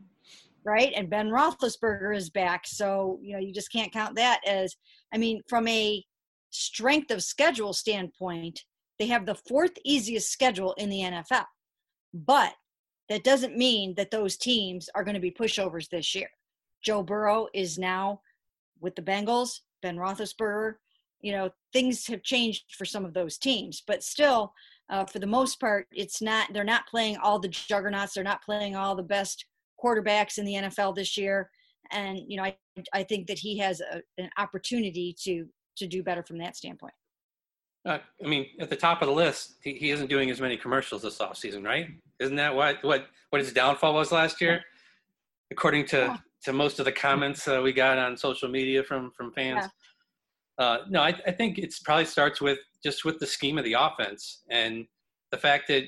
right. 0.64 0.92
And 0.96 1.12
Ben 1.12 1.30
Roethlisberger 1.30 2.16
is 2.16 2.32
back. 2.32 2.66
So, 2.66 3.20
you 3.22 3.34
know, 3.34 3.40
you 3.40 3.54
just 3.54 3.72
can't 3.72 3.94
count 3.94 4.16
that 4.16 4.42
as, 4.48 4.76
I 5.14 5.20
mean, 5.20 5.44
from 5.48 5.68
a 5.68 6.04
strength 6.50 7.12
of 7.12 7.22
schedule 7.22 7.72
standpoint, 7.72 8.64
they 8.98 9.06
have 9.06 9.28
the 9.28 9.36
fourth 9.36 9.74
easiest 9.84 10.32
schedule 10.32 10.74
in 10.78 10.90
the 10.90 11.02
NFL. 11.02 11.46
But 12.16 12.54
that 13.10 13.26
doesn't 13.26 13.58
mean 13.58 13.94
that 13.96 14.10
those 14.10 14.38
teams 14.38 14.90
are 14.96 15.04
going 15.04 15.16
to 15.16 15.20
be 15.20 15.32
pushovers 15.32 15.90
this 15.90 16.16
year. 16.16 16.30
Joe 16.82 17.04
Burrow 17.04 17.48
is 17.54 17.78
now 17.78 18.22
with 18.80 18.96
the 18.96 19.02
Bengals, 19.02 19.60
Ben 19.82 19.98
Roethlisberger. 19.98 20.76
You 21.22 21.34
know, 21.34 21.50
things 21.74 22.08
have 22.08 22.24
changed 22.24 22.64
for 22.78 22.86
some 22.86 23.04
of 23.04 23.14
those 23.14 23.38
teams, 23.38 23.84
but 23.86 24.04
still, 24.04 24.54
uh, 24.90 25.06
for 25.06 25.20
the 25.20 25.28
most 25.28 25.60
part, 25.60 25.88
it's 25.92 26.22
not. 26.22 26.54
They're 26.54 26.64
not 26.64 26.88
playing 26.88 27.18
all 27.18 27.40
the 27.40 27.48
juggernauts. 27.48 28.14
They're 28.14 28.24
not 28.24 28.44
playing 28.44 28.76
all 28.76 28.96
the 28.96 29.04
best 29.04 29.46
quarterbacks 29.84 30.38
in 30.38 30.46
the 30.46 30.54
NFL 30.54 30.96
this 30.96 31.18
year. 31.18 31.50
And 31.92 32.20
you 32.28 32.38
know, 32.38 32.44
I 32.44 32.56
I 32.94 33.04
think 33.04 33.28
that 33.28 33.40
he 33.40 33.58
has 33.58 33.82
a, 33.82 34.02
an 34.18 34.30
opportunity 34.38 35.16
to 35.24 35.48
to 35.78 35.88
do 35.88 36.04
better 36.04 36.24
from 36.24 36.38
that 36.38 36.56
standpoint. 36.56 36.94
Uh, 37.86 38.00
I 38.24 38.28
mean, 38.28 38.48
at 38.60 38.70
the 38.70 38.76
top 38.76 39.02
of 39.02 39.08
the 39.08 39.14
list, 39.14 39.56
he, 39.64 39.74
he 39.74 39.92
isn't 39.92 40.08
doing 40.08 40.32
as 40.32 40.42
many 40.42 40.58
commercials 40.58 41.04
this 41.04 41.20
offseason, 41.20 41.64
right? 41.64 41.88
Isn't 42.20 42.36
that 42.38 42.56
what 42.56 42.84
what 42.84 43.08
what 43.30 43.42
his 43.42 43.54
downfall 43.54 43.94
was 43.94 44.12
last 44.12 44.42
year? 44.42 44.64
According 45.52 45.86
to 45.88 45.98
yeah. 45.98 46.18
to 46.46 46.54
most 46.54 46.80
of 46.80 46.86
the 46.86 46.92
comments 46.92 47.48
uh, 47.48 47.62
we 47.64 47.74
got 47.74 47.98
on 47.98 48.18
social 48.18 48.50
media 48.50 48.84
from 48.84 49.12
from 49.12 49.32
fans. 49.34 49.66
Yeah. 49.66 50.66
Uh, 50.66 50.78
no, 50.90 51.02
I, 51.02 51.14
I 51.28 51.32
think 51.32 51.58
it 51.58 51.76
probably 51.84 52.06
starts 52.06 52.42
with 52.42 52.60
just 52.84 53.06
with 53.06 53.20
the 53.20 53.28
scheme 53.28 53.58
of 53.58 53.66
the 53.66 53.74
offense 53.74 54.44
and 54.50 54.86
the 55.32 55.38
fact 55.38 55.68
that 55.68 55.84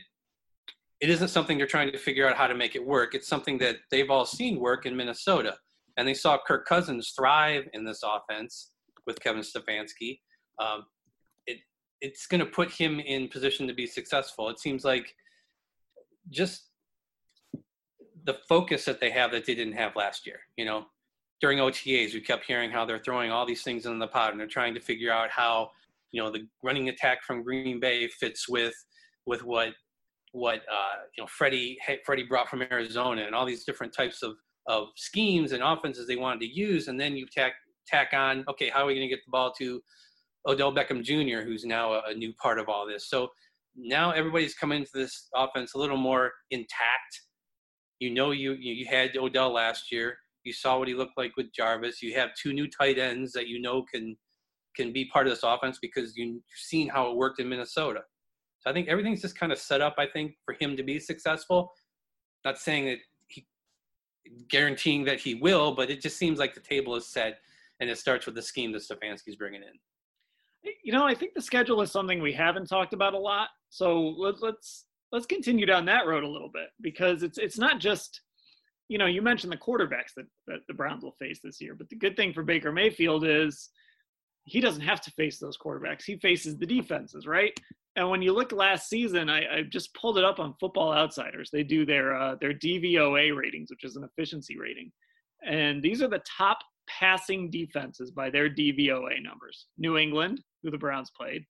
it 1.00 1.10
isn't 1.10 1.30
something 1.30 1.58
they're 1.58 1.68
trying 1.68 1.92
to 1.92 1.98
figure 1.98 2.28
out 2.28 2.36
how 2.36 2.48
to 2.48 2.56
make 2.56 2.76
it 2.76 2.86
work. 2.86 3.16
It's 3.16 3.28
something 3.28 3.58
that 3.60 3.78
they've 3.92 4.10
all 4.10 4.26
seen 4.26 4.60
work 4.60 4.86
in 4.86 4.96
Minnesota, 4.96 5.56
and 5.96 6.08
they 6.08 6.14
saw 6.14 6.38
Kirk 6.46 6.68
Cousins 6.68 7.14
thrive 7.16 7.68
in 7.74 7.86
this 7.86 8.04
offense 8.04 8.72
with 9.06 9.20
Kevin 9.20 9.42
Stefanski. 9.42 10.20
Um, 10.60 10.86
it's 12.02 12.28
going 12.28 12.40
to 12.40 12.46
put 12.46 12.72
him 12.72 13.00
in 13.00 13.28
position 13.28 13.68
to 13.68 13.74
be 13.74 13.88
successful. 13.88 14.50
It 14.50 14.60
seems 14.60 14.84
like 14.84 15.16
just 16.30 16.68
the 18.26 18.38
focus 18.48 18.86
that 18.86 19.00
they 19.00 19.10
have 19.10 19.32
that 19.32 19.46
they 19.46 19.56
didn't 19.56 19.74
have 19.74 19.96
last 19.96 20.28
year. 20.28 20.40
You 20.58 20.66
know, 20.66 20.86
during 21.42 21.60
OTAs, 21.60 22.14
we 22.14 22.22
kept 22.22 22.46
hearing 22.46 22.70
how 22.70 22.86
they're 22.86 23.00
throwing 23.00 23.32
all 23.32 23.46
these 23.46 23.64
things 23.64 23.86
in 23.86 24.00
the 24.00 24.08
pot 24.08 24.32
and 24.32 24.40
they're 24.40 24.48
trying 24.48 24.74
to 24.74 24.80
figure 24.80 25.12
out 25.12 25.30
how 25.30 25.72
you 26.12 26.22
know 26.22 26.32
the 26.32 26.48
running 26.64 26.90
attack 26.90 27.24
from 27.24 27.44
Green 27.44 27.80
Bay 27.80 28.08
fits 28.08 28.48
with 28.48 28.76
with 29.26 29.44
what 29.44 29.74
what 30.32 30.62
uh, 30.72 31.02
you 31.16 31.24
know 31.24 31.28
Freddie 31.28 31.78
Freddie 32.06 32.24
brought 32.24 32.50
from 32.50 32.62
Arizona 32.62 33.24
and 33.24 33.36
all 33.36 33.46
these 33.46 33.66
different 33.66 33.94
types 33.94 34.24
of 34.24 34.36
of 34.68 34.90
schemes 34.96 35.54
and 35.54 35.64
offenses 35.64 36.08
they 36.08 36.16
wanted 36.16 36.42
to 36.42 36.48
use, 36.48 36.88
and 36.88 37.00
then 37.00 37.16
you 37.16 37.26
tack 37.26 37.54
tack 37.88 38.14
on, 38.14 38.44
okay, 38.50 38.70
how 38.70 38.84
are 38.84 38.88
we 38.88 38.96
going 38.96 39.08
to 39.08 39.16
get 39.16 39.24
the 39.26 39.32
ball 39.32 39.52
to 39.54 39.82
Odell 40.48 40.74
Beckham 40.74 41.04
Jr., 41.04 41.46
who's 41.46 41.66
now 41.66 41.94
a, 41.94 42.02
a 42.10 42.14
new 42.14 42.34
part 42.34 42.60
of 42.60 42.70
all 42.70 42.88
this? 42.88 43.10
So 43.10 43.30
now 43.76 44.12
everybody's 44.12 44.56
coming 44.56 44.80
into 44.80 44.92
this 44.94 45.28
offense 45.36 45.74
a 45.76 45.78
little 45.78 45.98
more 45.98 46.32
intact. 46.52 47.22
You 48.00 48.12
know, 48.12 48.32
you 48.32 48.54
you 48.54 48.86
had 48.86 49.16
Odell 49.18 49.52
last 49.52 49.92
year. 49.92 50.18
You 50.44 50.54
saw 50.54 50.80
what 50.80 50.88
he 50.88 50.94
looked 50.94 51.18
like 51.18 51.36
with 51.36 51.54
Jarvis. 51.54 52.02
You 52.02 52.14
have 52.16 52.30
two 52.42 52.54
new 52.54 52.70
tight 52.70 52.98
ends 52.98 53.34
that 53.34 53.48
you 53.48 53.60
know 53.62 53.84
can 53.84 54.16
can 54.76 54.94
be 54.94 55.06
part 55.06 55.28
of 55.28 55.34
this 55.34 55.44
offense 55.44 55.80
because 55.82 56.16
you've 56.16 56.42
seen 56.56 56.88
how 56.88 57.10
it 57.10 57.18
worked 57.18 57.40
in 57.40 57.50
Minnesota. 57.50 58.02
So 58.60 58.70
I 58.70 58.74
think 58.74 58.88
everything's 58.88 59.22
just 59.22 59.38
kind 59.38 59.52
of 59.52 59.58
set 59.58 59.82
up. 59.82 59.96
I 59.98 60.06
think 60.06 60.34
for 60.46 60.56
him 60.60 60.78
to 60.78 60.84
be 60.84 61.00
successful. 61.00 61.72
Not 62.46 62.58
saying 62.60 62.86
that 62.86 62.98
he 63.28 63.46
guaranteeing 64.48 65.04
that 65.06 65.20
he 65.20 65.36
will, 65.36 65.74
but 65.76 65.90
it 65.90 66.02
just 66.02 66.18
seems 66.18 66.40
like 66.40 66.54
the 66.54 66.62
table 66.62 66.96
is 66.96 67.08
set 67.08 67.40
and 67.80 67.90
it 67.90 67.98
starts 67.98 68.26
with 68.26 68.36
the 68.36 68.42
scheme 68.42 68.72
that 68.72 68.84
Stefanski's 68.84 69.36
bringing 69.36 69.62
in. 69.62 69.80
You 70.84 70.94
know, 70.94 71.06
I 71.06 71.14
think 71.14 71.34
the 71.34 71.42
schedule 71.42 71.82
is 71.82 71.92
something 71.92 72.22
we 72.22 72.34
haven't 72.34 72.68
talked 72.68 72.94
about 72.94 73.14
a 73.14 73.20
lot. 73.20 73.50
So 73.70 74.16
let's 74.18 74.86
let's 75.12 75.26
continue 75.26 75.66
down 75.66 75.86
that 75.86 76.08
road 76.08 76.24
a 76.24 76.30
little 76.30 76.50
bit 76.50 76.70
because 76.82 77.24
it's 77.24 77.38
it's 77.38 77.58
not 77.58 77.80
just 77.80 78.22
you 78.90 78.98
know 78.98 79.06
you 79.06 79.22
mentioned 79.22 79.52
the 79.52 79.58
quarterbacks 79.58 80.14
that, 80.16 80.26
that 80.48 80.60
the 80.68 80.74
Browns 80.74 81.04
will 81.04 81.16
face 81.20 81.40
this 81.44 81.62
year, 81.62 81.76
but 81.76 81.90
the 81.90 81.96
good 81.96 82.16
thing 82.16 82.34
for 82.34 82.44
Baker 82.44 82.72
Mayfield 82.72 83.26
is 83.26 83.70
he 84.46 84.62
doesn't 84.62 84.82
have 84.82 85.02
to 85.02 85.12
face 85.12 85.40
those 85.40 85.58
quarterbacks. 85.58 86.04
He 86.06 86.18
faces 86.18 86.58
the 86.58 86.66
defenses, 86.66 87.28
right? 87.28 87.58
And 87.98 88.10
when 88.10 88.22
you 88.22 88.32
look 88.32 88.54
last 88.54 88.88
season, 88.88 89.30
I, 89.30 89.58
I 89.58 89.62
just 89.64 89.94
pulled 89.94 90.18
it 90.18 90.24
up 90.24 90.40
on 90.40 90.54
Football 90.60 90.94
Outsiders. 90.94 91.50
They 91.52 91.64
do 91.64 91.86
their 91.86 92.16
uh, 92.16 92.36
their 92.40 92.54
DVOA 92.54 93.36
ratings, 93.36 93.70
which 93.70 93.84
is 93.84 93.96
an 93.96 94.04
efficiency 94.04 94.58
rating, 94.58 94.92
and 95.46 95.84
these 95.84 96.02
are 96.02 96.08
the 96.08 96.24
top 96.38 96.60
passing 96.88 97.50
defenses 97.50 98.12
by 98.12 98.30
their 98.30 98.50
DVOA 98.50 99.22
numbers 99.22 99.68
New 99.78 99.98
England, 99.98 100.42
who 100.68 100.72
the 100.72 100.78
Browns 100.78 101.10
played, 101.18 101.46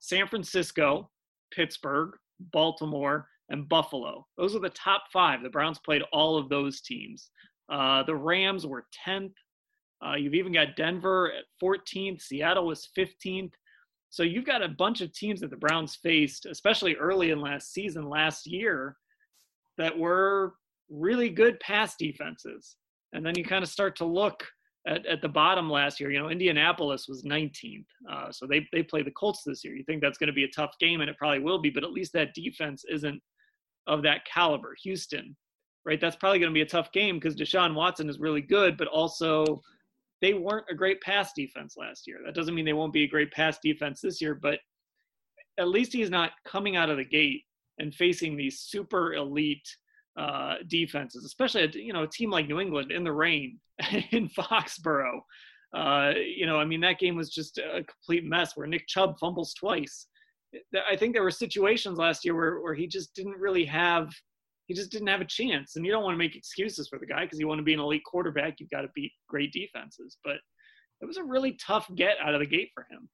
San 0.00 0.26
Francisco, 0.26 1.08
Pittsburgh, 1.54 2.10
Baltimore, 2.52 3.28
and 3.48 3.68
Buffalo. 3.68 4.26
Those 4.36 4.56
are 4.56 4.60
the 4.60 4.70
top 4.70 5.04
five. 5.12 5.44
The 5.44 5.50
Browns 5.50 5.78
played 5.78 6.02
all 6.12 6.36
of 6.36 6.48
those 6.48 6.80
teams. 6.80 7.30
Uh, 7.70 8.02
the 8.02 8.14
Rams 8.16 8.66
were 8.66 8.86
10th. 9.06 9.32
Uh, 10.04 10.16
you've 10.16 10.34
even 10.34 10.52
got 10.52 10.74
Denver 10.76 11.32
at 11.32 11.44
14th. 11.62 12.20
Seattle 12.22 12.66
was 12.66 12.88
15th. 12.98 13.52
So 14.10 14.24
you've 14.24 14.44
got 14.44 14.62
a 14.62 14.68
bunch 14.68 15.00
of 15.00 15.12
teams 15.12 15.40
that 15.40 15.50
the 15.50 15.56
Browns 15.56 15.94
faced, 16.02 16.46
especially 16.46 16.96
early 16.96 17.30
in 17.30 17.40
last 17.40 17.72
season, 17.72 18.08
last 18.08 18.46
year, 18.48 18.96
that 19.78 19.96
were 19.96 20.54
really 20.90 21.28
good 21.28 21.60
pass 21.60 21.94
defenses. 21.96 22.76
And 23.12 23.24
then 23.24 23.34
you 23.36 23.44
kind 23.44 23.62
of 23.62 23.70
start 23.70 23.94
to 23.96 24.04
look 24.04 24.44
at, 24.86 25.04
at 25.06 25.20
the 25.20 25.28
bottom 25.28 25.68
last 25.68 26.00
year. 26.00 26.10
You 26.10 26.20
know, 26.20 26.30
Indianapolis 26.30 27.06
was 27.08 27.24
19th, 27.24 27.86
uh, 28.10 28.30
so 28.30 28.46
they 28.46 28.66
they 28.72 28.82
play 28.82 29.02
the 29.02 29.10
Colts 29.10 29.42
this 29.44 29.64
year. 29.64 29.74
You 29.74 29.84
think 29.84 30.00
that's 30.00 30.18
going 30.18 30.28
to 30.28 30.32
be 30.32 30.44
a 30.44 30.48
tough 30.48 30.78
game, 30.78 31.00
and 31.00 31.10
it 31.10 31.18
probably 31.18 31.40
will 31.40 31.58
be. 31.58 31.70
But 31.70 31.84
at 31.84 31.92
least 31.92 32.12
that 32.12 32.34
defense 32.34 32.84
isn't 32.88 33.20
of 33.86 34.02
that 34.02 34.24
caliber. 34.24 34.74
Houston, 34.82 35.36
right? 35.84 36.00
That's 36.00 36.16
probably 36.16 36.38
going 36.38 36.50
to 36.50 36.54
be 36.54 36.62
a 36.62 36.66
tough 36.66 36.92
game 36.92 37.16
because 37.16 37.36
Deshaun 37.36 37.74
Watson 37.74 38.08
is 38.08 38.18
really 38.18 38.40
good, 38.40 38.76
but 38.76 38.88
also 38.88 39.62
they 40.22 40.34
weren't 40.34 40.66
a 40.70 40.74
great 40.74 41.00
pass 41.00 41.32
defense 41.34 41.74
last 41.76 42.06
year. 42.06 42.18
That 42.24 42.34
doesn't 42.34 42.54
mean 42.54 42.64
they 42.64 42.72
won't 42.72 42.92
be 42.92 43.04
a 43.04 43.08
great 43.08 43.30
pass 43.32 43.58
defense 43.62 44.00
this 44.00 44.20
year, 44.20 44.34
but 44.34 44.60
at 45.58 45.68
least 45.68 45.92
he's 45.92 46.10
not 46.10 46.32
coming 46.44 46.76
out 46.76 46.90
of 46.90 46.96
the 46.96 47.04
gate 47.04 47.42
and 47.78 47.94
facing 47.94 48.36
these 48.36 48.60
super 48.60 49.14
elite 49.14 49.66
uh, 50.16 50.56
defenses, 50.68 51.24
especially 51.24 51.70
you 51.74 51.92
know 51.92 52.04
a 52.04 52.08
team 52.08 52.30
like 52.30 52.48
New 52.48 52.60
England 52.60 52.92
in 52.92 53.04
the 53.04 53.12
rain 53.12 53.58
in 54.10 54.28
Foxborough. 54.28 55.20
Uh, 55.74 56.12
you 56.16 56.46
know, 56.46 56.58
I 56.58 56.64
mean 56.64 56.80
that 56.80 56.98
game 56.98 57.16
was 57.16 57.30
just 57.30 57.58
a 57.58 57.84
complete 57.84 58.24
mess 58.24 58.56
where 58.56 58.66
Nick 58.66 58.86
Chubb 58.86 59.18
fumbles 59.18 59.54
twice. 59.54 60.06
I 60.88 60.96
think 60.96 61.12
there 61.12 61.22
were 61.22 61.30
situations 61.30 61.98
last 61.98 62.24
year 62.24 62.34
where 62.34 62.60
where 62.60 62.74
he 62.74 62.86
just 62.86 63.14
didn't 63.14 63.38
really 63.38 63.64
have 63.66 64.10
he 64.66 64.74
just 64.74 64.90
didn't 64.90 65.08
have 65.08 65.20
a 65.20 65.26
chance. 65.26 65.76
And 65.76 65.86
you 65.86 65.92
don't 65.92 66.02
want 66.02 66.14
to 66.14 66.18
make 66.18 66.36
excuses 66.36 66.88
for 66.88 66.98
the 66.98 67.06
guy 67.06 67.24
because 67.24 67.38
you 67.38 67.46
want 67.46 67.58
to 67.58 67.64
be 67.64 67.74
an 67.74 67.80
elite 67.80 68.02
quarterback. 68.04 68.56
You've 68.58 68.70
got 68.70 68.82
to 68.82 68.88
beat 68.94 69.12
great 69.28 69.52
defenses. 69.52 70.18
But 70.24 70.36
it 71.00 71.06
was 71.06 71.18
a 71.18 71.24
really 71.24 71.52
tough 71.64 71.88
get 71.94 72.16
out 72.22 72.34
of 72.34 72.40
the 72.40 72.46
gate 72.46 72.70
for 72.74 72.86
him. 72.90 73.08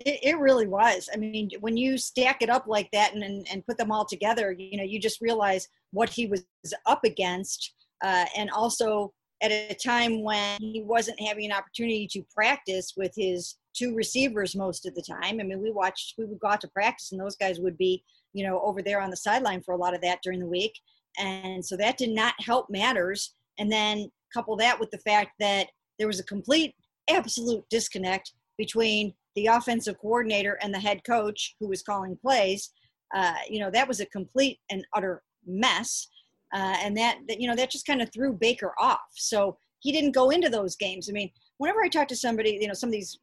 It, 0.00 0.20
it, 0.22 0.38
really 0.38 0.66
was. 0.66 1.08
I 1.12 1.18
mean, 1.18 1.50
when 1.60 1.76
you 1.76 1.98
stack 1.98 2.42
it 2.42 2.50
up 2.50 2.66
like 2.66 2.90
that 2.92 3.14
and, 3.14 3.22
and, 3.22 3.46
and, 3.50 3.64
put 3.64 3.78
them 3.78 3.92
all 3.92 4.04
together, 4.04 4.50
you 4.50 4.76
know, 4.76 4.82
you 4.82 4.98
just 4.98 5.20
realize 5.20 5.68
what 5.92 6.08
he 6.08 6.26
was 6.26 6.44
up 6.86 7.04
against. 7.04 7.74
Uh, 8.02 8.24
and 8.36 8.50
also 8.50 9.12
at 9.44 9.70
a 9.70 9.74
time 9.74 10.22
when 10.22 10.58
he 10.60 10.82
wasn't 10.82 11.20
having 11.20 11.46
an 11.46 11.56
opportunity 11.56 12.08
to 12.12 12.24
practice 12.34 12.94
with 12.96 13.12
his 13.16 13.56
two 13.74 13.94
receivers 13.94 14.56
most 14.56 14.86
of 14.86 14.94
the 14.94 15.02
time. 15.02 15.40
I 15.40 15.42
mean, 15.44 15.60
we 15.60 15.70
watched, 15.70 16.14
we 16.16 16.24
would 16.24 16.40
go 16.40 16.48
out 16.48 16.60
to 16.62 16.68
practice, 16.68 17.12
and 17.12 17.20
those 17.20 17.36
guys 17.36 17.60
would 17.60 17.76
be, 17.76 18.02
you 18.32 18.46
know, 18.46 18.60
over 18.62 18.80
there 18.80 19.00
on 19.00 19.10
the 19.10 19.16
sideline 19.16 19.62
for 19.62 19.74
a 19.74 19.78
lot 19.78 19.94
of 19.94 20.00
that 20.02 20.20
during 20.22 20.40
the 20.40 20.46
week. 20.46 20.72
And 21.18 21.64
so 21.64 21.76
that 21.76 21.98
did 21.98 22.10
not 22.10 22.34
help 22.40 22.70
matters. 22.70 23.34
And 23.58 23.70
then 23.70 24.10
couple 24.34 24.56
that 24.56 24.80
with 24.80 24.90
the 24.90 24.98
fact 24.98 25.32
that 25.38 25.68
there 25.98 26.08
was 26.08 26.18
a 26.18 26.24
complete, 26.24 26.74
absolute 27.08 27.64
disconnect 27.70 28.32
between 28.58 29.14
the 29.36 29.46
offensive 29.46 29.96
coordinator 30.00 30.58
and 30.60 30.74
the 30.74 30.80
head 30.80 31.02
coach 31.06 31.54
who 31.60 31.68
was 31.68 31.82
calling 31.82 32.18
plays. 32.20 32.70
Uh, 33.14 33.34
you 33.48 33.60
know, 33.60 33.70
that 33.70 33.86
was 33.86 34.00
a 34.00 34.06
complete 34.06 34.58
and 34.70 34.84
utter 34.96 35.22
mess. 35.46 36.08
Uh, 36.54 36.76
and 36.82 36.96
that, 36.96 37.18
that, 37.26 37.40
you 37.40 37.48
know, 37.48 37.56
that 37.56 37.70
just 37.70 37.86
kind 37.86 38.00
of 38.00 38.12
threw 38.12 38.32
Baker 38.32 38.72
off. 38.78 39.00
So 39.14 39.58
he 39.80 39.90
didn't 39.90 40.12
go 40.12 40.30
into 40.30 40.48
those 40.48 40.76
games. 40.76 41.08
I 41.08 41.12
mean, 41.12 41.30
whenever 41.58 41.82
I 41.82 41.88
talk 41.88 42.06
to 42.08 42.16
somebody, 42.16 42.58
you 42.60 42.68
know, 42.68 42.74
some 42.74 42.88
of 42.88 42.92
these 42.92 43.18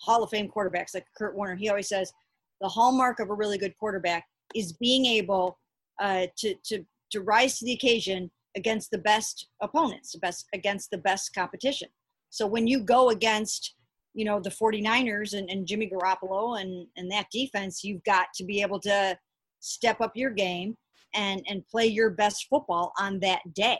Hall 0.00 0.22
of 0.22 0.30
Fame 0.30 0.50
quarterbacks 0.54 0.94
like 0.94 1.06
Kurt 1.16 1.36
Warner, 1.36 1.54
he 1.54 1.68
always 1.68 1.88
says 1.88 2.12
the 2.60 2.68
hallmark 2.68 3.20
of 3.20 3.30
a 3.30 3.34
really 3.34 3.56
good 3.56 3.76
quarterback 3.78 4.24
is 4.54 4.72
being 4.72 5.06
able 5.06 5.58
uh, 6.00 6.26
to, 6.38 6.54
to, 6.64 6.84
to 7.12 7.20
rise 7.20 7.58
to 7.58 7.64
the 7.64 7.72
occasion 7.72 8.30
against 8.56 8.90
the 8.90 8.98
best 8.98 9.48
opponents, 9.62 10.12
the 10.12 10.18
best 10.18 10.46
against 10.52 10.90
the 10.90 10.98
best 10.98 11.32
competition. 11.34 11.88
So 12.30 12.46
when 12.46 12.66
you 12.66 12.80
go 12.80 13.10
against, 13.10 13.74
you 14.14 14.24
know, 14.24 14.40
the 14.40 14.50
49ers 14.50 15.38
and, 15.38 15.48
and 15.48 15.66
Jimmy 15.66 15.88
Garoppolo 15.88 16.60
and, 16.60 16.86
and 16.96 17.10
that 17.10 17.26
defense, 17.30 17.84
you've 17.84 18.04
got 18.04 18.26
to 18.34 18.44
be 18.44 18.60
able 18.60 18.80
to 18.80 19.16
step 19.60 20.00
up 20.00 20.12
your 20.16 20.30
game 20.30 20.76
and, 21.14 21.42
and 21.48 21.66
play 21.68 21.86
your 21.86 22.10
best 22.10 22.46
football 22.48 22.92
on 22.98 23.20
that 23.20 23.40
day. 23.54 23.78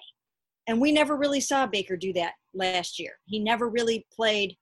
And 0.67 0.81
we 0.81 0.93
never 0.93 1.17
really 1.17 1.41
saw 1.41 1.67
Baker 1.67 1.97
do 1.97 2.12
that 2.15 2.33
last 2.55 2.99
year. 2.99 3.12
He 3.27 3.39
never 3.39 3.69
really 3.69 4.07
played 4.12 4.57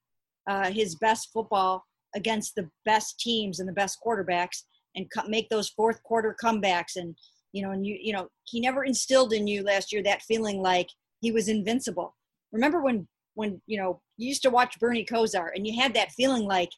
uh, 0.49 0.71
his 0.71 0.95
best 0.97 1.29
football 1.33 1.85
against 2.15 2.55
the 2.55 2.69
best 2.85 3.21
teams 3.21 3.61
and 3.61 3.69
the 3.69 3.73
best 3.73 3.99
quarterbacks 4.05 4.63
and 4.97 5.07
make 5.29 5.49
those 5.49 5.69
fourth 5.69 6.03
quarter 6.03 6.35
comebacks. 6.43 6.97
And 6.97 7.15
you 7.53 7.63
know 7.63 7.71
and 7.73 7.87
you 7.87 7.99
you 8.01 8.13
know 8.13 8.29
he 8.45 8.61
never 8.61 8.85
instilled 8.85 9.33
in 9.33 9.47
you 9.47 9.63
last 9.63 9.93
year 9.93 10.03
that 10.03 10.23
feeling 10.23 10.61
like 10.61 10.89
he 11.21 11.33
was 11.33 11.49
invincible. 11.49 12.17
Remember 12.53 12.81
when 12.83 13.07
when 13.35 13.61
you 13.67 13.79
know 13.79 14.01
you 14.17 14.29
used 14.29 14.43
to 14.43 14.51
watch 14.51 14.79
bernie 14.79 15.05
kosar 15.05 15.49
and 15.55 15.67
you 15.67 15.81
had 15.81 15.95
that 15.95 16.13
feeling 16.13 16.45
like 16.45 16.71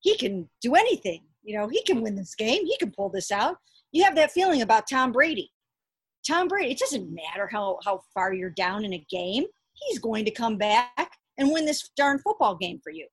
he 0.00 0.16
can 0.16 0.48
do 0.62 0.74
anything. 0.74 1.22
You 1.42 1.58
know 1.58 1.68
he 1.68 1.82
can 1.82 2.02
win 2.02 2.16
this 2.16 2.34
game. 2.34 2.66
He 2.66 2.76
can 2.78 2.92
pull 2.92 3.08
this 3.08 3.30
out 3.30 3.56
you 3.92 4.04
have 4.04 4.16
that 4.16 4.32
feeling 4.32 4.62
about 4.62 4.88
tom 4.88 5.12
brady. 5.12 5.50
Tom 6.26 6.48
brady 6.48 6.72
it 6.72 6.78
doesn't 6.78 7.14
matter 7.14 7.48
how 7.50 7.78
how 7.84 8.00
far 8.14 8.32
you're 8.32 8.50
down 8.50 8.84
in 8.84 8.94
a 8.94 9.06
game 9.10 9.44
he's 9.74 9.98
going 9.98 10.24
to 10.24 10.30
come 10.30 10.56
back 10.56 11.16
and 11.38 11.50
win 11.50 11.64
this 11.64 11.88
darn 11.96 12.18
football 12.18 12.54
game 12.54 12.78
for 12.82 12.90
you. 12.90 13.06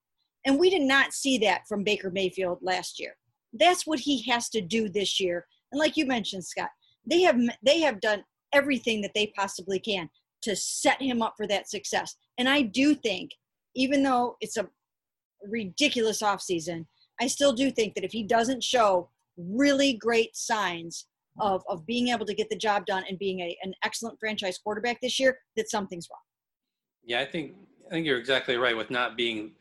And 0.44 0.58
we 0.58 0.70
did 0.70 0.82
not 0.82 1.12
see 1.12 1.38
that 1.38 1.62
from 1.68 1.84
baker 1.84 2.10
mayfield 2.10 2.58
last 2.62 3.00
year. 3.00 3.14
That's 3.52 3.86
what 3.86 4.00
he 4.00 4.22
has 4.30 4.48
to 4.50 4.60
do 4.60 4.88
this 4.88 5.18
year. 5.18 5.46
And 5.72 5.78
like 5.78 5.96
you 5.96 6.06
mentioned 6.06 6.44
scott 6.44 6.70
they 7.08 7.22
have 7.22 7.40
they 7.62 7.80
have 7.80 8.00
done 8.00 8.24
everything 8.52 9.00
that 9.02 9.12
they 9.14 9.32
possibly 9.36 9.78
can 9.78 10.08
to 10.42 10.54
set 10.54 11.00
him 11.00 11.22
up 11.22 11.34
for 11.36 11.46
that 11.46 11.68
success. 11.68 12.14
And 12.38 12.48
I 12.48 12.62
do 12.62 12.94
think, 12.94 13.32
even 13.74 14.02
though 14.02 14.36
it's 14.40 14.56
a 14.56 14.68
ridiculous 15.42 16.22
offseason, 16.22 16.86
I 17.20 17.26
still 17.26 17.52
do 17.52 17.70
think 17.70 17.94
that 17.94 18.04
if 18.04 18.12
he 18.12 18.22
doesn't 18.22 18.62
show 18.62 19.10
really 19.38 19.94
great 19.94 20.36
signs 20.36 21.06
of, 21.40 21.62
of 21.68 21.86
being 21.86 22.08
able 22.08 22.26
to 22.26 22.34
get 22.34 22.50
the 22.50 22.56
job 22.56 22.84
done 22.86 23.04
and 23.08 23.18
being 23.18 23.40
a, 23.40 23.56
an 23.62 23.72
excellent 23.84 24.18
franchise 24.18 24.58
quarterback 24.58 25.00
this 25.00 25.18
year, 25.20 25.38
that 25.56 25.70
something's 25.70 26.08
wrong. 26.10 26.20
Yeah, 27.04 27.20
I 27.20 27.24
think 27.24 27.54
I 27.86 27.90
think 27.90 28.06
you're 28.06 28.18
exactly 28.18 28.56
right 28.56 28.76
with 28.76 28.90
not 28.90 29.16
being 29.16 29.52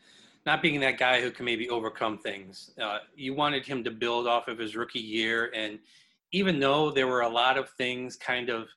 not 0.45 0.61
being 0.61 0.79
that 0.79 0.97
guy 0.97 1.21
who 1.21 1.29
can 1.29 1.45
maybe 1.45 1.69
overcome 1.69 2.17
things. 2.17 2.71
Uh, 2.81 2.99
you 3.15 3.33
wanted 3.33 3.65
him 3.65 3.83
to 3.83 3.91
build 3.91 4.27
off 4.27 4.47
of 4.47 4.57
his 4.57 4.75
rookie 4.75 4.99
year, 4.99 5.51
and 5.53 5.79
even 6.31 6.59
though 6.59 6.91
there 6.91 7.07
were 7.07 7.21
a 7.21 7.29
lot 7.29 7.57
of 7.57 7.69
things 7.71 8.15
kind 8.15 8.49
of 8.49 8.67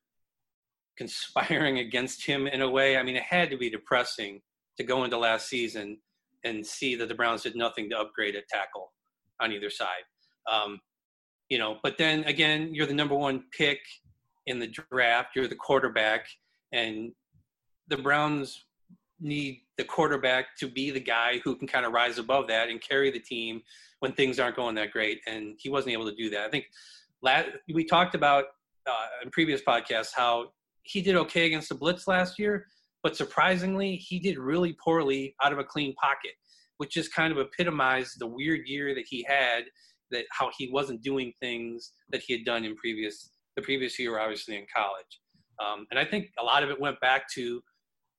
conspiring 0.97 1.79
against 1.79 2.25
him 2.25 2.47
in 2.47 2.63
a 2.63 2.69
way, 2.69 2.97
I 2.97 3.03
mean, 3.03 3.17
it 3.17 3.23
had 3.23 3.51
to 3.51 3.57
be 3.57 3.71
depressing 3.71 4.41
to 4.77 4.85
go 4.85 5.05
into 5.05 5.17
last 5.17 5.49
season 5.49 5.99
and 6.45 6.67
see 6.67 6.95
that 6.97 7.09
the 7.09 7.15
Browns 7.15 7.43
did 7.43 7.57
nothing 7.57 7.89
to 7.91 7.99
upgrade 7.99 8.37
at 8.37 8.49
tackle 8.49 8.93
on 9.41 9.53
either 9.53 9.71
side. 9.71 10.05
Um, 10.51 10.81
you 11.51 11.59
know, 11.59 11.79
but 11.83 11.99
then 11.99 12.25
again, 12.25 12.73
you're 12.73 12.87
the 12.87 12.95
number 12.95 13.15
one 13.15 13.45
pick 13.57 13.81
in 14.47 14.59
the 14.59 14.69
draft, 14.69 15.37
you're 15.37 15.49
the 15.49 15.55
quarterback, 15.55 16.27
and 16.73 17.13
the 17.89 17.99
Browns 17.99 18.65
need 19.21 19.61
the 19.77 19.85
quarterback 19.85 20.57
to 20.59 20.69
be 20.69 20.91
the 20.91 21.01
guy 21.01 21.41
who 21.45 21.55
can 21.55 21.69
kind 21.69 21.85
of 21.85 21.93
rise 21.93 22.19
above 22.19 22.47
that 22.49 22.71
and 22.71 22.81
carry 22.81 23.11
the 23.11 23.19
team 23.19 23.61
when 23.99 24.13
things 24.13 24.39
aren't 24.39 24.57
going 24.57 24.75
that 24.77 24.93
great. 24.93 25.21
And 25.27 25.57
he 25.59 25.69
wasn't 25.69 25.93
able 25.93 26.09
to 26.09 26.17
do 26.17 26.31
that. 26.31 26.47
I 26.47 26.49
think 26.49 26.67
we 27.73 27.85
talked 27.85 28.15
about 28.15 28.45
uh, 28.87 29.07
in 29.23 29.31
previous 29.31 29.61
podcasts 29.61 30.13
how 30.15 30.53
he 30.85 31.03
did 31.03 31.17
okay 31.17 31.47
against 31.47 31.69
the 31.69 31.75
blitz 31.75 32.07
last 32.07 32.39
year, 32.39 32.67
but 33.03 33.17
surprisingly, 33.17 33.97
he 33.97 34.19
did 34.19 34.39
really 34.39 34.77
poorly 34.83 35.35
out 35.43 35.53
of 35.53 35.59
a 35.59 35.65
clean 35.65 35.95
pocket, 35.95 36.33
which 36.79 36.95
just 36.95 37.13
kind 37.13 37.33
of 37.33 37.39
epitomized 37.39 38.19
the 38.19 38.27
weird 38.27 38.67
year 38.67 38.95
that 38.95 39.05
he 39.07 39.25
had. 39.29 39.65
That 40.11 40.25
how 40.31 40.51
he 40.57 40.70
wasn't 40.73 41.03
doing 41.03 41.33
things 41.40 41.92
that 42.11 42.23
he 42.23 42.33
had 42.33 42.44
done 42.44 42.64
in 42.64 42.77
previous 42.77 43.31
the 43.57 43.62
previous 43.62 43.99
year, 43.99 44.18
obviously 44.18 44.57
in 44.57 44.66
college, 44.75 45.20
um, 45.61 45.87
and 45.90 45.99
I 45.99 46.05
think 46.05 46.31
a 46.38 46.44
lot 46.44 46.62
of 46.62 46.70
it 46.70 46.81
went 46.81 47.01
back 47.01 47.29
to 47.35 47.62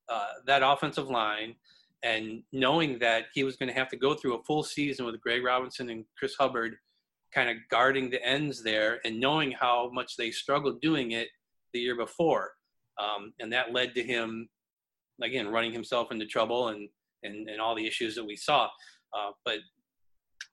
uh, 0.09 0.27
that 0.45 0.61
offensive 0.63 1.09
line 1.09 1.55
and 2.03 2.43
knowing 2.51 2.99
that 2.99 3.25
he 3.33 3.43
was 3.43 3.55
going 3.55 3.69
to 3.69 3.77
have 3.77 3.89
to 3.89 3.97
go 3.97 4.13
through 4.13 4.35
a 4.35 4.43
full 4.43 4.63
season 4.63 5.05
with 5.05 5.21
Greg 5.21 5.43
Robinson 5.43 5.89
and 5.89 6.05
Chris 6.17 6.35
Hubbard 6.39 6.75
kind 7.33 7.49
of 7.49 7.57
guarding 7.69 8.09
the 8.09 8.23
ends 8.25 8.63
there 8.63 8.99
and 9.05 9.19
knowing 9.19 9.51
how 9.51 9.89
much 9.93 10.17
they 10.17 10.31
struggled 10.31 10.81
doing 10.81 11.11
it 11.11 11.29
the 11.73 11.79
year 11.79 11.95
before. 11.95 12.51
Um, 12.99 13.33
and 13.39 13.53
that 13.53 13.73
led 13.73 13.95
to 13.95 14.03
him, 14.03 14.49
again, 15.21 15.47
running 15.47 15.71
himself 15.71 16.11
into 16.11 16.25
trouble 16.25 16.69
and, 16.69 16.89
and, 17.23 17.47
and 17.49 17.61
all 17.61 17.75
the 17.75 17.87
issues 17.87 18.15
that 18.15 18.25
we 18.25 18.35
saw. 18.35 18.65
Uh, 19.13 19.31
but 19.45 19.59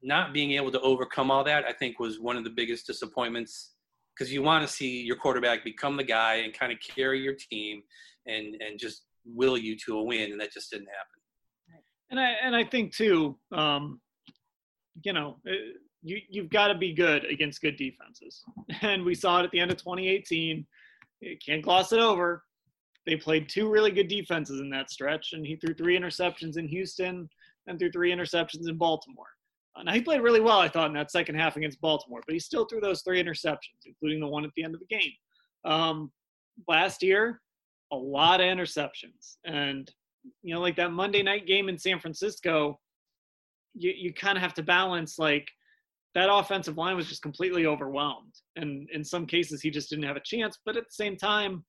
not 0.03 0.33
being 0.33 0.53
able 0.53 0.71
to 0.73 0.81
overcome 0.81 1.31
all 1.31 1.45
that, 1.45 1.65
I 1.65 1.73
think, 1.73 1.99
was 1.99 2.21
one 2.21 2.37
of 2.37 2.45
the 2.45 2.51
biggest 2.51 2.87
disappointments 2.87 3.73
because 4.15 4.33
you 4.33 4.43
want 4.43 4.67
to 4.67 4.73
see 4.73 5.03
your 5.03 5.17
quarterback 5.17 5.65
become 5.65 5.97
the 5.97 6.05
guy 6.05 6.37
and 6.37 6.53
kind 6.53 6.73
of 6.73 6.79
carry 6.81 7.21
your 7.21 7.35
team 7.35 7.83
and, 8.27 8.57
and 8.61 8.79
just 8.79 9.05
will 9.25 9.57
you 9.57 9.77
to 9.87 9.99
a 9.99 10.03
win. 10.03 10.33
And 10.33 10.41
that 10.41 10.53
just 10.53 10.71
didn't 10.71 10.89
happen. 10.89 11.83
And 12.11 12.21
I, 12.21 12.35
and 12.43 12.57
I 12.57 12.65
think, 12.65 12.95
too, 12.95 13.37
um, 13.53 14.01
you 15.03 15.13
know, 15.13 15.37
you 16.03 16.19
you've 16.29 16.51
got 16.51 16.69
to 16.69 16.75
be 16.75 16.93
good 16.93 17.25
against 17.25 17.61
good 17.61 17.77
defenses. 17.77 18.43
And 18.83 19.05
we 19.05 19.15
saw 19.15 19.41
it 19.41 19.45
at 19.45 19.51
the 19.51 19.61
end 19.61 19.71
of 19.71 19.77
2018. 19.79 20.67
You 21.21 21.37
can't 21.45 21.63
gloss 21.63 21.93
it 21.93 22.01
over. 22.01 22.45
They 23.07 23.17
played 23.17 23.49
two 23.49 23.71
really 23.71 23.91
good 23.91 24.09
defenses 24.09 24.61
in 24.61 24.71
that 24.71 24.91
stretch, 24.91 25.33
and 25.33 25.47
he 25.47 25.57
threw 25.57 25.75
three 25.75 25.99
interceptions 25.99 26.59
in 26.59 26.69
Houston 26.69 27.29
and 27.67 27.79
threw 27.79 27.91
three 27.91 28.13
interceptions 28.13 28.69
in 28.69 28.77
Baltimore. 28.77 29.29
Now 29.85 29.93
he 29.93 30.01
played 30.01 30.21
really 30.21 30.41
well, 30.41 30.59
I 30.59 30.69
thought, 30.69 30.89
in 30.89 30.95
that 30.95 31.11
second 31.11 31.37
half 31.37 31.57
against 31.57 31.81
Baltimore, 31.81 32.21
but 32.27 32.33
he 32.33 32.39
still 32.39 32.67
threw 32.67 32.81
those 32.81 33.03
three 33.03 33.23
interceptions, 33.23 33.87
including 33.87 34.21
the 34.21 34.27
one 34.27 34.45
at 34.45 34.51
the 34.57 34.65
end 34.65 34.75
of 34.75 34.81
the 34.81 34.87
game. 34.87 35.13
Um, 35.65 36.13
last 36.67 37.03
year, 37.03 37.41
a 37.93 37.97
lot 37.97 38.41
of 38.41 38.47
interceptions, 38.47 39.37
and 39.45 39.91
you 40.43 40.55
know, 40.55 40.61
like 40.61 40.77
that 40.77 40.93
Monday 40.93 41.23
night 41.23 41.47
game 41.47 41.69
in 41.69 41.79
San 41.79 42.01
Francisco, 42.01 42.79
you 43.75 43.93
you 43.97 44.13
kind 44.13 44.37
of 44.37 44.43
have 44.43 44.55
to 44.55 44.63
balance 44.63 45.19
like 45.19 45.49
that 46.15 46.33
offensive 46.33 46.77
line 46.77 46.97
was 46.97 47.09
just 47.09 47.23
completely 47.23 47.67
overwhelmed. 47.67 48.35
And 48.57 48.89
in 48.91 49.05
some 49.05 49.27
cases, 49.27 49.61
he 49.61 49.71
just 49.71 49.91
didn't 49.91 50.07
have 50.07 50.17
a 50.17 50.23
chance. 50.25 50.59
But 50.65 50.77
at 50.77 50.85
the 50.85 50.95
same 50.95 51.17
time, 51.17 51.65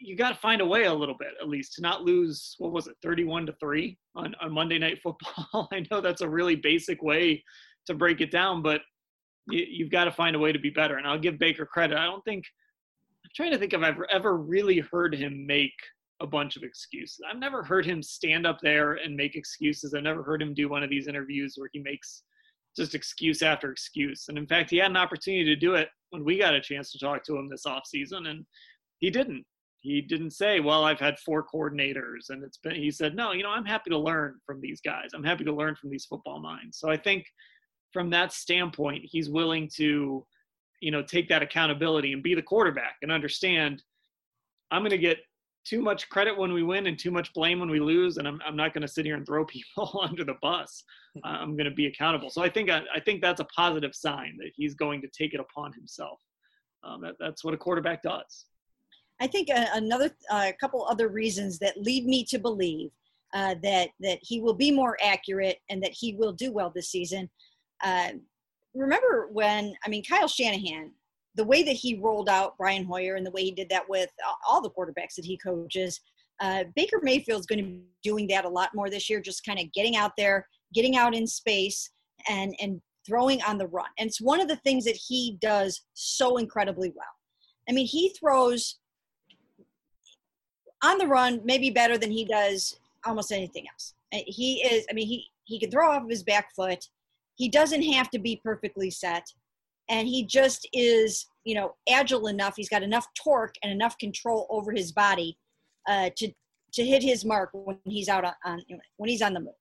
you 0.00 0.16
got 0.16 0.30
to 0.30 0.40
find 0.40 0.60
a 0.60 0.66
way 0.66 0.84
a 0.84 0.94
little 0.94 1.16
bit, 1.18 1.34
at 1.40 1.48
least, 1.48 1.74
to 1.74 1.82
not 1.82 2.02
lose, 2.02 2.54
what 2.58 2.72
was 2.72 2.86
it, 2.86 2.96
31 3.02 3.46
to 3.46 3.54
3 3.60 3.96
on, 4.16 4.34
on 4.40 4.52
Monday 4.52 4.78
Night 4.78 4.98
Football. 5.02 5.68
I 5.72 5.84
know 5.90 6.00
that's 6.00 6.20
a 6.20 6.28
really 6.28 6.56
basic 6.56 7.02
way 7.02 7.42
to 7.86 7.94
break 7.94 8.20
it 8.20 8.30
down, 8.30 8.62
but 8.62 8.80
you, 9.48 9.64
you've 9.68 9.90
got 9.90 10.04
to 10.04 10.12
find 10.12 10.34
a 10.34 10.38
way 10.38 10.52
to 10.52 10.58
be 10.58 10.70
better. 10.70 10.96
And 10.96 11.06
I'll 11.06 11.18
give 11.18 11.38
Baker 11.38 11.64
credit. 11.64 11.96
I 11.96 12.06
don't 12.06 12.24
think, 12.24 12.44
I'm 13.24 13.30
trying 13.36 13.52
to 13.52 13.58
think 13.58 13.72
if 13.72 13.82
I've 13.82 13.96
ever, 14.12 14.36
really 14.36 14.80
heard 14.80 15.14
him 15.14 15.46
make 15.46 15.74
a 16.20 16.26
bunch 16.26 16.56
of 16.56 16.64
excuses. 16.64 17.20
I've 17.28 17.38
never 17.38 17.62
heard 17.62 17.86
him 17.86 18.02
stand 18.02 18.46
up 18.46 18.58
there 18.60 18.94
and 18.94 19.14
make 19.14 19.36
excuses. 19.36 19.94
I've 19.94 20.02
never 20.02 20.24
heard 20.24 20.42
him 20.42 20.54
do 20.54 20.68
one 20.68 20.82
of 20.82 20.90
these 20.90 21.06
interviews 21.06 21.54
where 21.56 21.70
he 21.72 21.78
makes 21.78 22.24
just 22.76 22.94
excuse 22.94 23.42
after 23.42 23.70
excuse. 23.70 24.26
And 24.28 24.36
in 24.36 24.46
fact, 24.46 24.70
he 24.70 24.78
had 24.78 24.90
an 24.90 24.96
opportunity 24.96 25.44
to 25.44 25.56
do 25.56 25.74
it 25.74 25.88
when 26.10 26.24
we 26.24 26.38
got 26.38 26.54
a 26.54 26.60
chance 26.60 26.90
to 26.92 26.98
talk 26.98 27.24
to 27.24 27.36
him 27.36 27.48
this 27.48 27.64
offseason, 27.66 28.28
and 28.28 28.44
he 28.98 29.10
didn't. 29.10 29.44
He 29.80 30.00
didn't 30.00 30.32
say, 30.32 30.60
"Well, 30.60 30.84
I've 30.84 31.00
had 31.00 31.18
four 31.18 31.46
coordinators," 31.46 32.30
and 32.30 32.42
it's 32.42 32.58
been. 32.58 32.74
He 32.74 32.90
said, 32.90 33.14
"No, 33.14 33.32
you 33.32 33.42
know, 33.42 33.50
I'm 33.50 33.64
happy 33.64 33.90
to 33.90 33.98
learn 33.98 34.38
from 34.44 34.60
these 34.60 34.80
guys. 34.80 35.10
I'm 35.14 35.24
happy 35.24 35.44
to 35.44 35.52
learn 35.52 35.76
from 35.76 35.90
these 35.90 36.04
football 36.04 36.40
minds." 36.40 36.78
So 36.78 36.90
I 36.90 36.96
think, 36.96 37.26
from 37.92 38.10
that 38.10 38.32
standpoint, 38.32 39.04
he's 39.04 39.30
willing 39.30 39.68
to, 39.76 40.26
you 40.80 40.90
know, 40.90 41.02
take 41.02 41.28
that 41.28 41.42
accountability 41.42 42.12
and 42.12 42.22
be 42.22 42.34
the 42.34 42.42
quarterback 42.42 42.96
and 43.02 43.12
understand. 43.12 43.82
I'm 44.70 44.82
going 44.82 44.90
to 44.90 44.98
get 44.98 45.18
too 45.68 45.82
much 45.82 46.08
credit 46.08 46.36
when 46.36 46.52
we 46.52 46.62
win 46.62 46.86
and 46.86 46.98
too 46.98 47.10
much 47.10 47.32
blame 47.34 47.60
when 47.60 47.70
we 47.70 47.80
lose. 47.80 48.16
And 48.16 48.26
I'm, 48.26 48.40
I'm 48.46 48.56
not 48.56 48.72
going 48.72 48.82
to 48.82 48.88
sit 48.88 49.04
here 49.04 49.16
and 49.16 49.26
throw 49.26 49.44
people 49.46 50.00
under 50.02 50.24
the 50.24 50.36
bus. 50.40 50.82
Uh, 51.24 51.28
I'm 51.28 51.56
going 51.56 51.68
to 51.68 51.74
be 51.74 51.86
accountable. 51.86 52.30
So 52.30 52.42
I 52.42 52.48
think 52.48 52.70
I, 52.70 52.82
I, 52.94 53.00
think 53.00 53.20
that's 53.20 53.40
a 53.40 53.44
positive 53.44 53.94
sign 53.94 54.36
that 54.38 54.50
he's 54.54 54.74
going 54.74 55.02
to 55.02 55.08
take 55.08 55.34
it 55.34 55.40
upon 55.40 55.72
himself. 55.72 56.20
Um, 56.84 57.02
that, 57.02 57.14
that's 57.18 57.44
what 57.44 57.54
a 57.54 57.56
quarterback 57.56 58.02
does. 58.02 58.46
I 59.20 59.26
think 59.26 59.48
uh, 59.50 59.66
another 59.74 60.10
a 60.30 60.34
uh, 60.34 60.52
couple 60.60 60.84
other 60.84 61.08
reasons 61.08 61.58
that 61.58 61.80
lead 61.80 62.06
me 62.06 62.24
to 62.24 62.38
believe 62.38 62.90
uh, 63.34 63.56
that 63.62 63.90
that 64.00 64.18
he 64.22 64.40
will 64.40 64.54
be 64.54 64.70
more 64.70 64.96
accurate 65.02 65.58
and 65.68 65.82
that 65.82 65.92
he 65.92 66.14
will 66.14 66.32
do 66.32 66.52
well 66.52 66.70
this 66.74 66.90
season. 66.90 67.28
Uh, 67.82 68.10
remember 68.74 69.28
when 69.32 69.74
I 69.84 69.88
mean 69.88 70.04
Kyle 70.04 70.28
Shanahan, 70.28 70.92
the 71.34 71.44
way 71.44 71.62
that 71.62 71.72
he 71.72 71.98
rolled 71.98 72.28
out 72.28 72.56
Brian 72.58 72.84
Hoyer 72.84 73.16
and 73.16 73.26
the 73.26 73.30
way 73.30 73.42
he 73.42 73.52
did 73.52 73.68
that 73.70 73.88
with 73.88 74.10
all 74.46 74.62
the 74.62 74.70
quarterbacks 74.70 75.14
that 75.16 75.24
he 75.24 75.36
coaches. 75.36 76.00
Uh, 76.40 76.64
Baker 76.76 77.00
Mayfield's 77.02 77.46
going 77.46 77.58
to 77.58 77.64
be 77.64 77.82
doing 78.04 78.28
that 78.28 78.44
a 78.44 78.48
lot 78.48 78.72
more 78.72 78.88
this 78.88 79.10
year, 79.10 79.20
just 79.20 79.44
kind 79.44 79.58
of 79.58 79.72
getting 79.72 79.96
out 79.96 80.12
there, 80.16 80.46
getting 80.72 80.96
out 80.96 81.14
in 81.14 81.26
space, 81.26 81.90
and 82.28 82.54
and 82.60 82.80
throwing 83.04 83.42
on 83.42 83.58
the 83.58 83.66
run. 83.66 83.86
And 83.98 84.06
it's 84.06 84.20
one 84.20 84.40
of 84.40 84.48
the 84.48 84.56
things 84.56 84.84
that 84.84 84.96
he 85.08 85.38
does 85.40 85.82
so 85.94 86.36
incredibly 86.36 86.92
well. 86.94 87.06
I 87.68 87.72
mean, 87.72 87.86
he 87.86 88.14
throws 88.18 88.78
on 90.82 90.98
the 90.98 91.06
run 91.06 91.40
maybe 91.44 91.70
better 91.70 91.98
than 91.98 92.10
he 92.10 92.24
does 92.24 92.78
almost 93.04 93.32
anything 93.32 93.66
else. 93.72 93.94
He 94.12 94.62
is, 94.62 94.86
I 94.90 94.94
mean, 94.94 95.06
he, 95.06 95.26
he 95.44 95.58
can 95.58 95.70
throw 95.70 95.90
off 95.90 96.04
of 96.04 96.10
his 96.10 96.22
back 96.22 96.54
foot. 96.54 96.88
He 97.36 97.48
doesn't 97.48 97.82
have 97.82 98.10
to 98.10 98.18
be 98.18 98.40
perfectly 98.42 98.90
set. 98.90 99.32
And 99.88 100.06
he 100.06 100.24
just 100.24 100.68
is, 100.72 101.26
you 101.44 101.54
know, 101.54 101.74
agile 101.88 102.26
enough. 102.26 102.54
He's 102.56 102.68
got 102.68 102.82
enough 102.82 103.06
torque 103.14 103.54
and 103.62 103.72
enough 103.72 103.96
control 103.98 104.46
over 104.50 104.72
his 104.72 104.92
body 104.92 105.38
uh, 105.86 106.10
to, 106.16 106.30
to 106.74 106.84
hit 106.84 107.02
his 107.02 107.24
mark 107.24 107.50
when 107.52 107.78
he's 107.84 108.08
out 108.08 108.24
on, 108.24 108.34
on, 108.44 108.62
when 108.96 109.08
he's 109.08 109.22
on 109.22 109.34
the 109.34 109.40
move. 109.40 109.54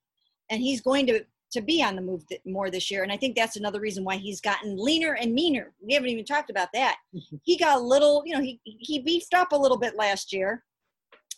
And 0.50 0.62
he's 0.62 0.82
going 0.82 1.08
to, 1.08 1.24
to 1.52 1.62
be 1.62 1.82
on 1.82 1.96
the 1.96 2.02
move 2.02 2.24
more 2.46 2.70
this 2.70 2.92
year. 2.92 3.04
And 3.04 3.12
I 3.12 3.18
think 3.18 3.36
that's 3.36 3.56
another 3.56 3.80
reason 3.80 4.04
why 4.04 4.18
he's 4.18 4.42
gotten 4.42 4.76
leaner 4.78 5.14
and 5.14 5.34
meaner. 5.34 5.74
We 5.82 5.94
haven't 5.94 6.10
even 6.10 6.26
talked 6.26 6.50
about 6.50 6.70
that. 6.74 6.98
he 7.44 7.58
got 7.58 7.78
a 7.78 7.82
little, 7.82 8.24
you 8.26 8.36
know, 8.36 8.42
he, 8.42 8.60
he 8.64 9.00
beefed 9.00 9.34
up 9.34 9.54
a 9.54 9.58
little 9.58 9.78
bit 9.78 9.96
last 9.96 10.34
year 10.34 10.64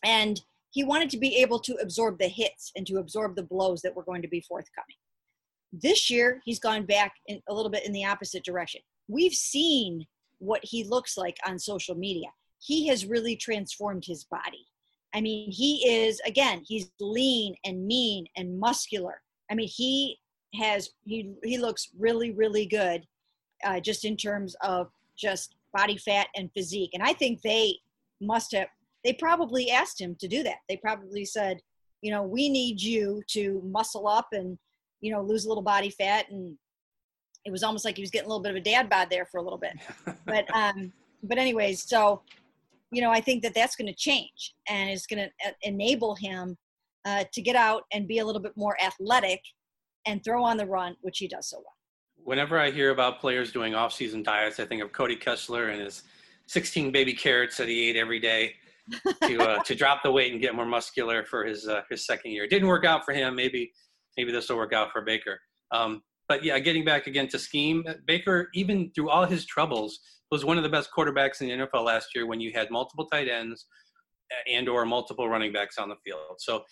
and 0.04 0.42
he 0.72 0.84
wanted 0.84 1.10
to 1.10 1.18
be 1.18 1.38
able 1.38 1.60
to 1.60 1.76
absorb 1.82 2.20
the 2.20 2.28
hits 2.28 2.72
and 2.76 2.86
to 2.88 2.98
absorb 2.98 3.36
the 3.36 3.44
blows 3.44 3.82
that 3.82 3.96
were 3.96 4.04
going 4.04 4.22
to 4.22 4.28
be 4.28 4.42
forthcoming. 4.42 4.96
This 5.74 6.10
year, 6.10 6.42
he's 6.46 6.60
gone 6.60 6.86
back 6.86 7.14
in, 7.28 7.42
a 7.50 7.54
little 7.54 7.72
bit 7.72 7.86
in 7.86 7.92
the 7.92 8.06
opposite 8.06 8.44
direction. 8.44 8.82
We've 9.08 9.34
seen 9.34 10.06
what 10.40 10.62
he 10.64 10.84
looks 10.84 11.18
like 11.18 11.38
on 11.46 11.60
social 11.60 11.96
media. 11.96 12.28
He 12.60 12.88
has 12.88 13.06
really 13.06 13.36
transformed 13.36 14.06
his 14.06 14.26
body. 14.26 14.66
I 15.14 15.22
mean, 15.22 15.52
he 15.52 15.88
is, 15.90 16.20
again, 16.26 16.64
he's 16.68 16.92
lean 17.00 17.56
and 17.66 17.86
mean 17.86 18.28
and 18.38 18.60
muscular. 18.60 19.22
I 19.50 19.56
mean, 19.56 19.68
he 19.68 20.20
has, 20.56 20.92
he, 21.06 21.34
he 21.44 21.58
looks 21.58 21.90
really, 21.98 22.32
really 22.32 22.66
good 22.66 23.08
uh, 23.64 23.80
just 23.80 24.06
in 24.06 24.16
terms 24.16 24.56
of 24.62 24.92
just 25.18 25.56
body 25.74 25.98
fat 25.98 26.28
and 26.36 26.52
physique. 26.54 26.92
And 26.94 27.04
I 27.04 27.14
think 27.14 27.42
they 27.42 27.80
must 28.22 28.54
have 28.54 28.68
they 29.04 29.14
probably 29.14 29.72
asked 29.72 30.00
him 30.00 30.16
to 30.20 30.28
do 30.28 30.44
that. 30.44 30.58
They 30.68 30.78
probably 30.78 31.26
said, 31.26 31.60
you 32.02 32.12
know, 32.12 32.24
we 32.24 32.50
need 32.50 32.82
you 32.82 33.22
to 33.28 33.62
muscle 33.66 34.08
up 34.08 34.28
and, 34.32 34.58
you 35.02 35.12
know, 35.12 35.22
lose 35.22 35.46
a 35.46 35.48
little 35.48 35.64
body 35.64 35.90
fat. 35.90 36.26
And 36.30 36.58
it 37.46 37.52
was 37.52 37.64
almost 37.64 37.86
like 37.86 37.96
he 37.96 38.02
was 38.04 38.12
getting 38.12 38.26
a 38.26 38.30
little 38.30 38.44
bit 38.44 38.52
of 38.52 38.58
a 38.58 38.62
dad 38.62 38.90
bod 38.90 39.10
there 39.10 39.26
for 39.26 39.40
a 39.40 39.44
little 39.44 39.58
bit. 39.58 39.74
but, 40.26 40.46
um, 40.56 40.92
but 41.24 41.38
anyways, 41.38 41.88
so, 41.88 42.22
you 42.92 43.02
know, 43.02 43.12
I 43.12 43.22
think 43.22 43.44
that 43.44 43.54
that's 43.54 43.76
going 43.76 43.88
to 43.88 43.96
change 43.96 44.56
and 44.68 44.90
it's 44.90 45.06
going 45.06 45.20
to 45.20 45.48
uh, 45.48 45.54
enable 45.62 46.16
him 46.16 46.58
uh, 47.06 47.24
to 47.32 47.42
get 47.42 47.56
out 47.56 47.84
and 47.94 48.08
be 48.08 48.20
a 48.20 48.26
little 48.26 48.42
bit 48.42 48.54
more 48.56 48.78
athletic 48.84 49.42
and 50.06 50.24
throw 50.24 50.44
on 50.44 50.58
the 50.58 50.66
run, 50.66 50.96
which 51.02 51.20
he 51.20 51.28
does 51.28 51.50
so 51.50 51.58
well. 51.58 51.76
Whenever 52.24 52.60
I 52.60 52.72
hear 52.72 52.92
about 52.92 53.20
players 53.20 53.52
doing 53.52 53.76
off-season 53.76 54.24
diets, 54.24 54.60
I 54.60 54.66
think 54.66 54.82
of 54.82 54.92
Cody 54.92 55.16
Kessler 55.16 55.70
and 55.70 55.82
his 55.82 56.04
16 56.48 56.92
baby 56.92 57.14
carrots 57.14 57.58
that 57.58 57.68
he 57.68 57.90
ate 57.90 57.96
every 57.96 58.20
day 58.20 58.56
to 59.24 59.42
uh, 59.42 59.64
to 59.64 59.76
drop 59.76 60.04
the 60.04 60.12
weight 60.12 60.32
and 60.32 60.42
get 60.42 60.56
more 60.56 60.66
muscular 60.66 61.26
for 61.26 61.46
his 61.46 61.68
uh, 61.68 61.82
his 61.90 62.06
second 62.06 62.32
year. 62.32 62.44
It 62.44 62.50
didn't 62.50 62.68
work 62.68 62.86
out 62.86 63.06
for 63.06 63.14
him. 63.14 63.36
Maybe 63.36 63.72
maybe 64.18 64.32
this 64.32 64.50
will 64.50 64.58
work 64.58 64.74
out 64.74 64.92
for 64.92 65.02
Baker. 65.02 65.40
Um, 65.72 66.02
but 66.28 66.44
yeah, 66.44 66.60
getting 66.60 66.86
back 66.86 67.08
again 67.08 67.28
to 67.30 67.40
scheme, 67.40 67.84
Baker 68.06 68.50
even 68.54 68.92
through 68.94 69.10
all 69.10 69.26
his 69.26 69.46
troubles 69.46 70.00
was 70.32 70.46
one 70.46 70.58
of 70.58 70.64
the 70.64 70.70
best 70.70 70.90
quarterbacks 70.96 71.42
in 71.42 71.48
the 71.48 71.66
NFL 71.66 71.86
last 71.86 72.10
year 72.14 72.28
when 72.28 72.40
you 72.40 72.52
had 72.54 72.70
multiple 72.70 73.06
tight 73.06 73.28
ends 73.28 73.66
and 74.52 74.70
or 74.70 74.86
multiple 74.86 75.28
running 75.28 75.52
backs 75.52 75.78
on 75.80 75.90
the 75.90 75.96
field. 76.06 76.20
So 76.38 76.64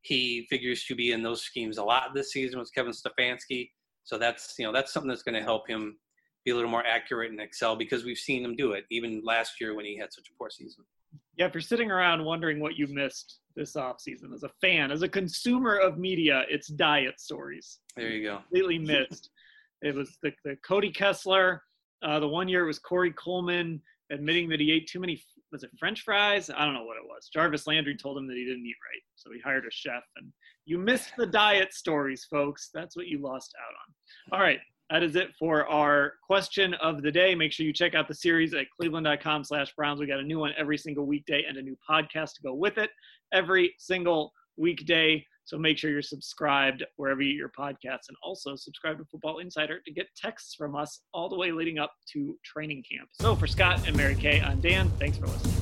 he 0.00 0.46
figures 0.48 0.84
to 0.84 0.94
be 0.94 1.12
in 1.12 1.22
those 1.22 1.42
schemes 1.42 1.78
a 1.78 1.84
lot 1.84 2.14
this 2.14 2.32
season 2.32 2.58
with 2.58 2.72
Kevin 2.74 2.92
Stefanski. 2.92 3.70
So 4.04 4.18
that's 4.18 4.54
you 4.58 4.66
know 4.66 4.72
that's 4.72 4.92
something 4.92 5.08
that's 5.08 5.22
going 5.22 5.34
to 5.34 5.42
help 5.42 5.68
him 5.68 5.98
be 6.44 6.50
a 6.50 6.54
little 6.54 6.70
more 6.70 6.84
accurate 6.84 7.30
and 7.30 7.40
excel 7.40 7.76
because 7.76 8.04
we've 8.04 8.18
seen 8.18 8.44
him 8.44 8.56
do 8.56 8.72
it 8.72 8.84
even 8.90 9.22
last 9.24 9.60
year 9.60 9.74
when 9.74 9.84
he 9.84 9.96
had 9.96 10.12
such 10.12 10.28
a 10.28 10.36
poor 10.38 10.50
season 10.50 10.84
yeah, 11.36 11.46
if 11.46 11.54
you're 11.54 11.60
sitting 11.60 11.90
around 11.90 12.24
wondering 12.24 12.60
what 12.60 12.76
you 12.76 12.86
missed 12.88 13.38
this 13.56 13.76
off 13.76 14.00
season 14.00 14.32
as 14.32 14.42
a 14.42 14.50
fan, 14.60 14.90
as 14.90 15.02
a 15.02 15.08
consumer 15.08 15.76
of 15.76 15.98
media, 15.98 16.44
it's 16.48 16.68
diet 16.68 17.20
stories. 17.20 17.78
There 17.96 18.08
you 18.08 18.22
go. 18.22 18.36
Completely 18.38 18.78
missed. 18.78 19.30
it 19.82 19.94
was 19.94 20.18
the, 20.22 20.32
the 20.44 20.56
Cody 20.66 20.90
Kessler. 20.90 21.62
Uh, 22.02 22.18
the 22.20 22.28
one 22.28 22.48
year 22.48 22.64
it 22.64 22.66
was 22.66 22.78
Corey 22.78 23.12
Coleman 23.12 23.80
admitting 24.10 24.48
that 24.48 24.60
he 24.60 24.72
ate 24.72 24.88
too 24.88 25.00
many 25.00 25.22
was 25.52 25.62
it 25.62 25.70
French 25.78 26.00
fries? 26.00 26.50
I 26.50 26.64
don't 26.64 26.72
know 26.72 26.84
what 26.84 26.96
it 26.96 27.06
was. 27.06 27.28
Jarvis 27.32 27.66
Landry 27.66 27.94
told 27.94 28.16
him 28.16 28.26
that 28.26 28.36
he 28.36 28.44
didn't 28.44 28.64
eat 28.64 28.74
right, 28.90 29.02
so 29.16 29.30
he 29.30 29.38
hired 29.38 29.66
a 29.66 29.70
chef. 29.70 30.02
And 30.16 30.32
you 30.64 30.78
missed 30.78 31.12
the 31.16 31.26
diet 31.26 31.74
stories, 31.74 32.26
folks. 32.28 32.70
That's 32.72 32.96
what 32.96 33.06
you 33.06 33.20
lost 33.20 33.54
out 33.60 33.74
on. 34.34 34.38
All 34.38 34.44
right, 34.44 34.60
that 34.92 35.02
is 35.02 35.16
it 35.16 35.34
for 35.38 35.66
our 35.68 36.12
question 36.22 36.74
of 36.74 37.02
the 37.02 37.10
day. 37.10 37.34
Make 37.34 37.50
sure 37.50 37.64
you 37.64 37.72
check 37.72 37.94
out 37.94 38.08
the 38.08 38.14
series 38.14 38.52
at 38.52 38.66
cleveland.com 38.78 39.42
slash 39.42 39.72
Browns. 39.74 39.98
We 39.98 40.06
got 40.06 40.20
a 40.20 40.22
new 40.22 40.38
one 40.38 40.52
every 40.58 40.76
single 40.76 41.06
weekday 41.06 41.44
and 41.48 41.56
a 41.56 41.62
new 41.62 41.78
podcast 41.88 42.34
to 42.34 42.42
go 42.42 42.52
with 42.52 42.76
it 42.76 42.90
every 43.32 43.74
single 43.78 44.32
weekday. 44.58 45.24
So 45.44 45.56
make 45.56 45.78
sure 45.78 45.90
you're 45.90 46.02
subscribed 46.02 46.84
wherever 46.96 47.22
you 47.22 47.32
get 47.32 47.38
your 47.38 47.48
podcasts 47.48 48.08
and 48.08 48.18
also 48.22 48.54
subscribe 48.54 48.98
to 48.98 49.04
Football 49.06 49.38
Insider 49.38 49.80
to 49.80 49.92
get 49.92 50.08
texts 50.14 50.54
from 50.54 50.76
us 50.76 51.00
all 51.14 51.30
the 51.30 51.38
way 51.38 51.52
leading 51.52 51.78
up 51.78 51.92
to 52.12 52.38
training 52.44 52.84
camp. 52.90 53.08
So 53.12 53.34
for 53.34 53.46
Scott 53.46 53.86
and 53.86 53.96
Mary 53.96 54.14
Kay, 54.14 54.42
I'm 54.42 54.60
Dan. 54.60 54.90
Thanks 54.98 55.16
for 55.16 55.26
listening. 55.26 55.61